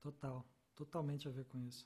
[0.00, 0.44] total,
[0.76, 1.84] totalmente a ver com isso.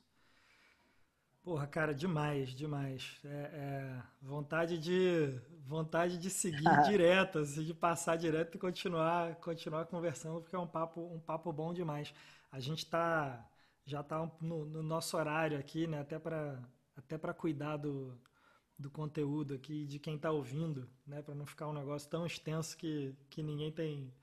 [1.44, 3.20] Porra, cara, demais, demais.
[3.22, 9.84] É, é, vontade de vontade de seguir direto, assim, de passar direto e continuar continuar
[9.86, 12.14] conversando, porque é um papo um papo bom demais.
[12.50, 13.46] A gente tá
[13.84, 16.00] já tá no, no nosso horário aqui, né?
[16.00, 16.62] Até para
[16.96, 18.18] até para cuidar do,
[18.78, 21.22] do conteúdo aqui de quem está ouvindo, né?
[21.22, 24.14] Para não ficar um negócio tão extenso que, que ninguém tem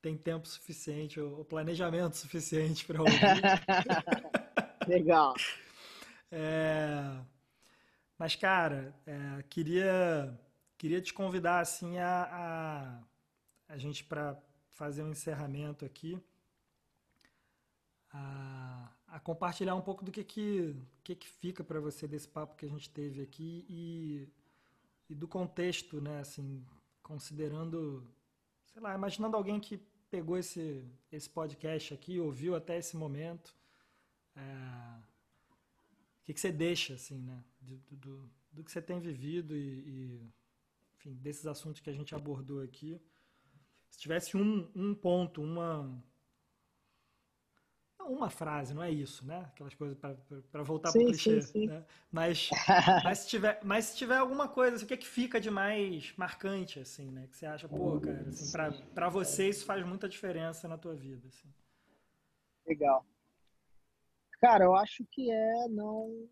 [0.00, 3.18] tem tempo suficiente ou planejamento suficiente para ouvir.
[4.86, 5.34] Legal.
[6.30, 7.20] É,
[8.18, 10.38] mas, cara, é, queria,
[10.76, 12.28] queria te convidar assim a,
[13.68, 14.36] a, a gente para
[14.70, 16.20] fazer um encerramento aqui,
[18.12, 22.56] a, a, compartilhar um pouco do que que, que, que fica para você desse papo
[22.56, 24.28] que a gente teve aqui e,
[25.08, 26.20] e do contexto, né?
[26.20, 26.64] Assim,
[27.02, 28.06] considerando,
[28.66, 29.78] sei lá, imaginando alguém que
[30.10, 33.54] pegou esse, esse podcast aqui, ouviu até esse momento.
[34.36, 35.07] É,
[36.28, 37.42] que, que você deixa, assim, né?
[37.58, 40.32] Do, do, do que você tem vivido e, e,
[40.94, 43.00] enfim, desses assuntos que a gente abordou aqui.
[43.88, 46.04] Se tivesse um, um ponto, uma,
[48.00, 49.40] uma frase, não é isso, né?
[49.46, 51.40] Aquelas coisas para voltar para o clichê.
[51.40, 51.66] Sim, sim.
[51.66, 51.82] Né?
[52.12, 52.50] Mas,
[53.02, 55.50] mas, se tiver, mas se tiver alguma coisa, assim, o que é que fica de
[55.50, 57.26] mais marcante, assim, né?
[57.26, 58.52] Que você acha, pô, cara, assim,
[58.94, 61.48] para você isso faz muita diferença na tua vida, assim.
[62.66, 63.06] Legal.
[64.40, 66.28] Cara, eu acho que é não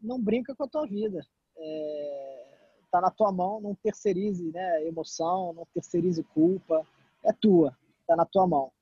[0.00, 1.20] não brinca com a tua vida.
[1.56, 2.58] É,
[2.90, 4.86] tá na tua mão, não terceirize, né?
[4.86, 6.86] Emoção, não terceirize culpa.
[7.24, 8.72] É tua, tá na tua mão.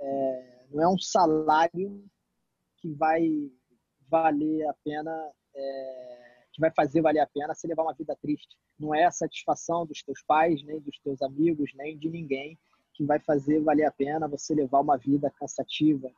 [0.00, 2.04] É, não é um salário
[2.78, 3.50] que vai
[4.08, 8.56] valer a pena, é, que vai fazer valer a pena se levar uma vida triste.
[8.78, 12.58] Não é a satisfação dos teus pais, nem dos teus amigos, nem de ninguém
[12.94, 16.08] que vai fazer valer a pena você levar uma vida cansativa,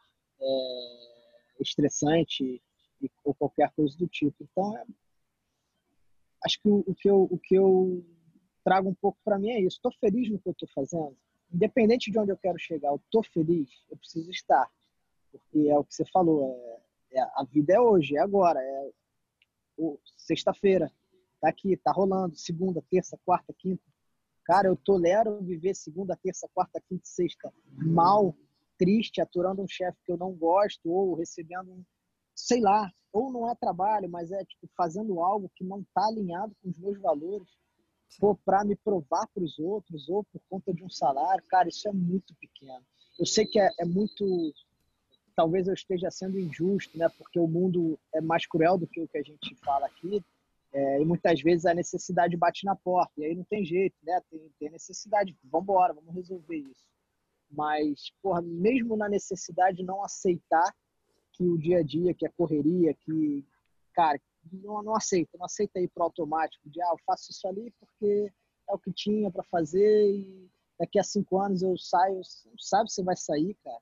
[0.41, 1.16] é,
[1.61, 2.63] estressante
[3.25, 4.37] ou qualquer coisa do tipo.
[4.41, 4.85] Então, é,
[6.45, 8.05] acho que o, o, que eu, o que eu
[8.65, 9.77] trago um pouco para mim é isso.
[9.77, 11.17] Estou feliz no que eu estou fazendo
[11.53, 14.69] independente de onde eu quero chegar, eu tô feliz, eu preciso estar.
[15.31, 16.57] Porque é o que você falou,
[17.13, 18.91] é, é a vida é hoje, é agora, é
[20.17, 20.91] sexta-feira,
[21.41, 23.83] tá aqui, tá rolando, segunda, terça, quarta, quinta.
[24.45, 28.35] Cara, eu tolero viver segunda, terça, quarta, quinta e sexta mal,
[28.79, 31.85] triste, aturando um chefe que eu não gosto, ou recebendo um,
[32.35, 36.55] sei lá, ou não é trabalho, mas é tipo fazendo algo que não tá alinhado
[36.63, 37.49] com os meus valores
[38.19, 41.89] for para me provar para os outros ou por conta de um salário, cara, isso
[41.89, 42.85] é muito pequeno.
[43.19, 44.53] Eu sei que é, é, muito.
[45.35, 47.09] Talvez eu esteja sendo injusto, né?
[47.17, 50.23] Porque o mundo é mais cruel do que o que a gente fala aqui.
[50.73, 53.13] É, e muitas vezes a necessidade bate na porta.
[53.19, 54.21] E aí não tem jeito, né?
[54.31, 55.37] Tem, tem necessidade.
[55.45, 56.85] Vamos embora, vamos resolver isso.
[57.51, 60.75] Mas, porra, mesmo na necessidade, não aceitar
[61.33, 63.47] que o dia a dia, que a correria, que,
[63.95, 64.21] cara,
[64.53, 67.73] não, não aceita, não aceita ir para o automático de ah, eu faço isso ali
[67.79, 68.33] porque
[68.69, 72.17] é o que tinha para fazer e daqui a cinco anos eu saio.
[72.17, 73.81] Não sabe se vai sair, cara.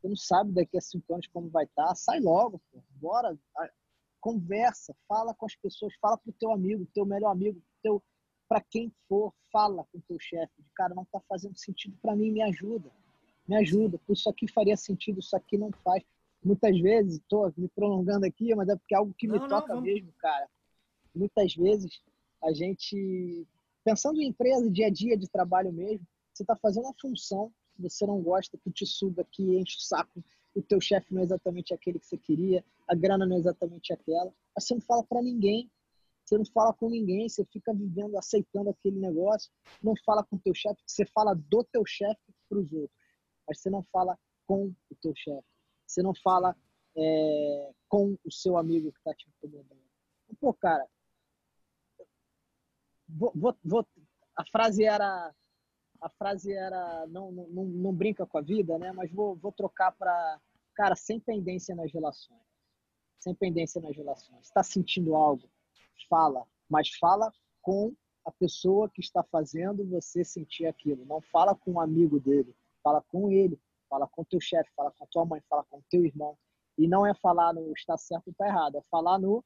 [0.00, 1.86] Você não sabe daqui a cinco anos como vai estar.
[1.86, 1.94] Tá.
[1.94, 2.82] Sai logo, pô.
[2.90, 3.38] Bora,
[4.20, 8.02] conversa, fala com as pessoas, fala pro teu amigo, teu melhor amigo, teu
[8.52, 10.52] para quem for, fala com o teu chefe.
[10.74, 12.90] Cara, não está fazendo sentido para mim, me ajuda.
[13.48, 13.98] Me ajuda.
[14.10, 16.04] Isso aqui faria sentido, isso aqui não faz
[16.44, 19.74] muitas vezes, estou me prolongando aqui, mas é porque é algo que me não, toca
[19.74, 20.46] não, mesmo, cara.
[21.14, 22.02] Muitas vezes
[22.44, 23.46] a gente,
[23.82, 27.82] pensando em empresa, dia a dia de trabalho mesmo, você está fazendo uma função que
[27.82, 30.22] você não gosta, que te suga, que enche o saco,
[30.54, 33.94] o teu chefe não é exatamente aquele que você queria, a grana não é exatamente
[33.94, 35.70] aquela, mas você não fala para ninguém,
[36.32, 39.50] você não fala com ninguém, você fica vivendo, aceitando aquele negócio,
[39.82, 42.98] não fala com o teu chefe, você fala do teu chefe para os outros,
[43.46, 45.46] mas você não fala com o teu chefe.
[45.86, 46.56] Você não fala
[46.96, 49.82] é, com o seu amigo que está te incomodando.
[50.40, 50.86] Pô, cara,
[53.06, 53.86] vou, vou, vou,
[54.34, 55.34] a frase era
[56.00, 58.90] a frase era não, não, não brinca com a vida, né?
[58.92, 60.40] Mas vou, vou trocar para
[60.74, 62.40] cara sem pendência nas relações,
[63.20, 64.46] sem pendência nas relações.
[64.46, 65.46] Está sentindo algo?
[66.08, 71.04] Fala, mas fala com a pessoa que está fazendo você sentir aquilo.
[71.04, 73.60] Não fala com um amigo dele, fala com ele
[73.92, 76.38] fala com teu chefe, fala com tua mãe, fala com teu irmão.
[76.78, 79.44] E não é falar no está certo ou está errado, é falar no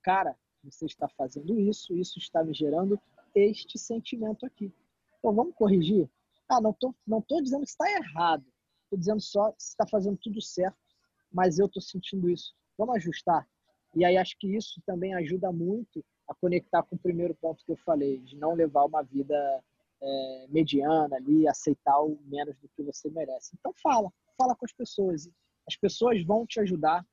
[0.00, 3.00] cara, você está fazendo isso, isso está me gerando
[3.34, 4.72] este sentimento aqui.
[5.18, 6.08] Então vamos corrigir?
[6.48, 8.44] Ah, não tô, não tô dizendo que está errado.
[8.84, 10.78] Estou dizendo só que está fazendo tudo certo,
[11.32, 12.54] mas eu estou sentindo isso.
[12.78, 13.48] Vamos ajustar.
[13.94, 17.72] E aí acho que isso também ajuda muito a conectar com o primeiro ponto que
[17.72, 19.62] eu falei, de não levar uma vida
[20.02, 23.54] é, mediana ali, aceitar o menos do que você merece.
[23.58, 25.28] Então fala, fala com as pessoas.
[25.66, 27.06] As pessoas vão te ajudar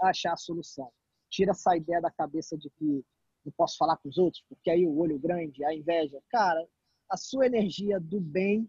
[0.00, 0.90] a achar a solução.
[1.30, 3.04] Tira essa ideia da cabeça de que
[3.44, 6.20] não posso falar com os outros, porque aí o olho grande, a inveja.
[6.28, 6.66] Cara,
[7.08, 8.68] a sua energia do bem,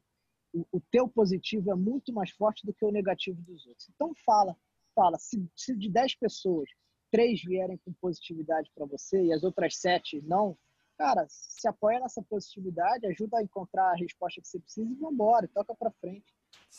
[0.54, 3.90] o, o teu positivo é muito mais forte do que o negativo dos outros.
[3.94, 4.56] Então fala,
[4.94, 5.18] fala.
[5.18, 6.70] Se, se de 10 pessoas,
[7.12, 10.58] três vierem com positividade para você e as outras sete não,
[10.98, 15.50] cara, se apoia nessa positividade, ajuda a encontrar a resposta que você precisa e vambora,
[15.54, 16.34] toca para frente.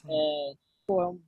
[0.08, 0.52] É,
[0.86, 1.18] pô, é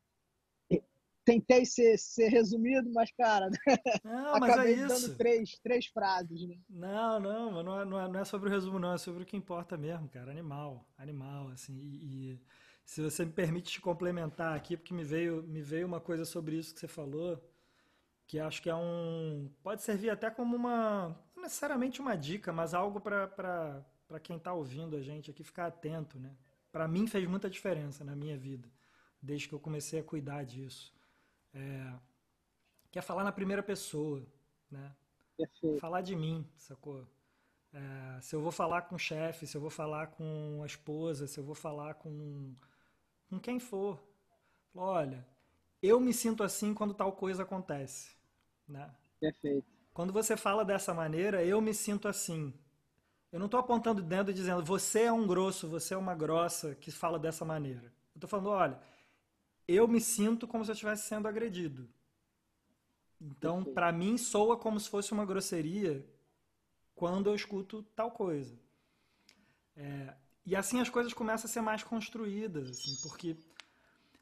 [1.24, 3.48] tentei ser, ser resumido, mas, cara,
[4.04, 6.58] não, mas acabei é dando três, três frases, né?
[6.68, 9.26] Não, não, não é, não, é, não é sobre o resumo, não, é sobre o
[9.26, 10.30] que importa mesmo, cara.
[10.30, 12.40] Animal, animal, assim, e, e
[12.84, 16.56] se você me permite te complementar aqui, porque me veio, me veio uma coisa sobre
[16.56, 17.40] isso que você falou,
[18.30, 19.50] que acho que é um.
[19.60, 21.08] pode servir até como uma.
[21.34, 23.84] não necessariamente uma dica, mas algo para
[24.22, 26.36] quem está ouvindo a gente aqui ficar atento, né?
[26.70, 28.70] Para mim fez muita diferença na minha vida,
[29.20, 30.94] desde que eu comecei a cuidar disso.
[31.52, 31.92] É,
[32.92, 34.24] que é falar na primeira pessoa,
[34.70, 34.94] né?
[35.36, 35.80] Perfeito.
[35.80, 37.04] Falar de mim, sacou?
[37.72, 41.26] É, se eu vou falar com o chefe, se eu vou falar com a esposa,
[41.26, 42.54] se eu vou falar com,
[43.28, 44.00] com quem for,
[44.72, 45.26] olha,
[45.82, 48.19] eu me sinto assim quando tal coisa acontece.
[48.70, 48.88] Né?
[49.18, 49.66] Perfeito.
[49.92, 52.54] Quando você fala dessa maneira, eu me sinto assim.
[53.32, 56.74] Eu não estou apontando dentro e dizendo você é um grosso, você é uma grossa
[56.74, 57.92] que fala dessa maneira.
[58.14, 58.80] Eu estou falando, olha,
[59.66, 61.88] eu me sinto como se eu estivesse sendo agredido.
[63.20, 66.04] Então, para mim, soa como se fosse uma grosseria
[66.94, 68.58] quando eu escuto tal coisa.
[69.76, 70.14] É,
[70.46, 73.36] e assim as coisas começam a ser mais construídas, assim, porque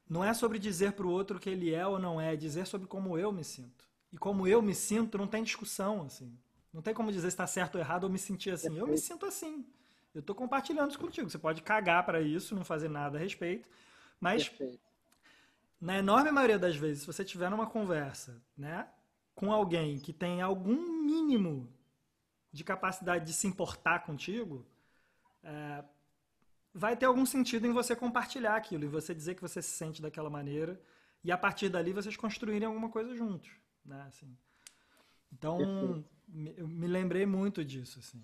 [0.08, 2.66] não é sobre dizer para o outro que ele é ou não é, é dizer
[2.66, 3.87] sobre como eu me sinto.
[4.12, 6.36] E como eu me sinto, não tem discussão, assim.
[6.72, 8.76] Não tem como dizer se está certo ou errado ou me sentir assim.
[8.76, 9.66] Eu me sinto assim.
[10.14, 11.28] Eu estou compartilhando isso contigo.
[11.28, 13.68] Você pode cagar para isso, não fazer nada a respeito,
[14.20, 14.88] mas Perfeito
[15.80, 18.88] na enorme maioria das vezes, se você tiver numa conversa, né,
[19.34, 21.72] com alguém que tem algum mínimo
[22.52, 24.66] de capacidade de se importar contigo,
[25.42, 25.84] é,
[26.74, 30.02] vai ter algum sentido em você compartilhar aquilo e você dizer que você se sente
[30.02, 30.80] daquela maneira
[31.22, 33.50] e a partir dali vocês construírem alguma coisa juntos,
[33.88, 34.04] né?
[34.06, 34.36] Assim.
[35.32, 38.22] Então, me, eu me lembrei muito disso, assim.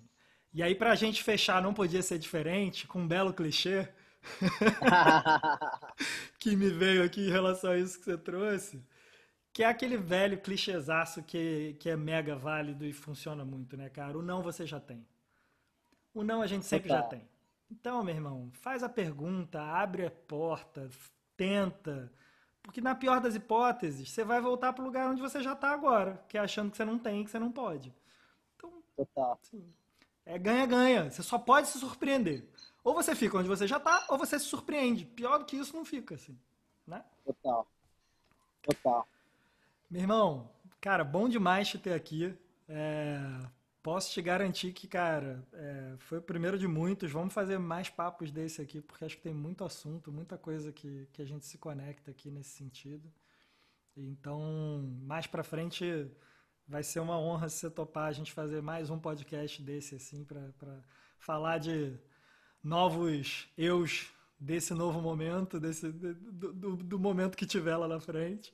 [0.53, 3.89] E aí, para a gente fechar, não podia ser diferente, com um belo clichê,
[6.39, 8.81] que me veio aqui em relação a isso que você trouxe,
[9.51, 14.17] que é aquele velho clichêzaço que, que é mega válido e funciona muito, né, cara?
[14.17, 15.05] O não você já tem.
[16.13, 17.27] O não a gente sempre já tem.
[17.69, 20.89] Então, meu irmão, faz a pergunta, abre a porta,
[21.35, 22.11] tenta.
[22.65, 25.69] Porque na pior das hipóteses, você vai voltar para o lugar onde você já está
[25.69, 27.93] agora, que é achando que você não tem, que você não pode.
[28.55, 29.39] Então, Total.
[29.41, 29.63] Assim,
[30.25, 31.09] é ganha-ganha.
[31.09, 32.47] Você só pode se surpreender.
[32.83, 35.05] Ou você fica onde você já está, ou você se surpreende.
[35.05, 36.37] Pior do que isso não fica, assim.
[36.85, 37.03] Né?
[37.23, 37.67] Total.
[38.63, 39.07] Total.
[39.89, 40.49] Meu irmão,
[40.81, 42.35] cara, bom demais te ter aqui.
[42.67, 43.19] É,
[43.85, 47.11] posso te garantir que, cara, é, foi o primeiro de muitos.
[47.11, 51.07] Vamos fazer mais papos desse aqui, porque acho que tem muito assunto, muita coisa que,
[51.13, 53.13] que a gente se conecta aqui nesse sentido.
[53.95, 55.85] Então, mais para frente,
[56.67, 60.25] vai ser uma honra se você topar a gente fazer mais um podcast desse, assim,
[60.25, 60.81] para
[61.19, 61.95] falar de
[62.63, 68.51] novos eus desse novo momento, desse, do, do, do momento que tiver lá na frente.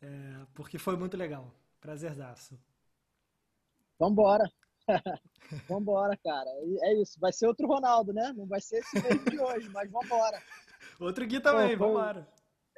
[0.00, 1.52] É, porque foi muito legal.
[1.80, 2.69] Prazerzaço.
[4.00, 4.50] Vambora.
[5.68, 6.48] vambora, cara.
[6.82, 7.20] É isso.
[7.20, 8.32] Vai ser outro Ronaldo, né?
[8.34, 10.42] Não vai ser esse mesmo de hoje, mas vambora.
[10.98, 12.26] Outro Gui também, Pô, vambora.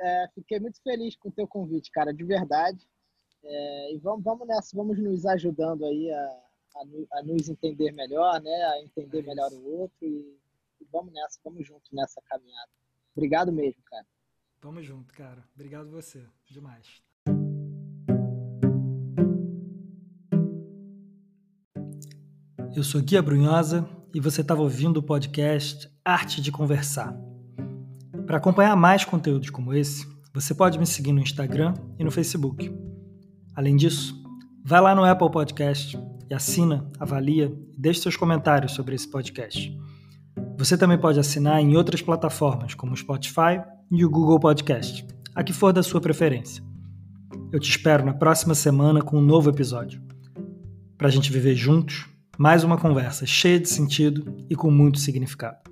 [0.01, 2.85] É, fiquei muito feliz com o teu convite, cara, de verdade.
[3.45, 6.25] É, e vamos, vamos nessa, vamos nos ajudando aí a,
[6.77, 8.65] a, a nos entender melhor, né?
[8.65, 10.39] A entender é melhor o outro e,
[10.81, 12.71] e, vamos nessa, vamos junto nessa caminhada.
[13.15, 14.07] Obrigado mesmo, cara.
[14.61, 15.45] Tamo junto, cara.
[15.55, 16.27] Obrigado você.
[16.47, 17.03] Demais.
[22.75, 27.15] Eu sou Guia Brunhosa e você estava ouvindo o podcast Arte de Conversar.
[28.27, 32.75] Para acompanhar mais conteúdos como esse, você pode me seguir no Instagram e no Facebook.
[33.55, 34.15] Além disso,
[34.65, 35.99] vai lá no Apple Podcast
[36.31, 39.79] e assina, avalia e deixe seus comentários sobre esse podcast.
[40.57, 43.61] Você também pode assinar em outras plataformas, como o Spotify
[43.91, 46.65] e o Google Podcast, a que for da sua preferência.
[47.53, 50.01] Eu te espero na próxima semana com um novo episódio.
[50.97, 55.72] Para a gente viver juntos, mais uma conversa cheia de sentido e com muito significado.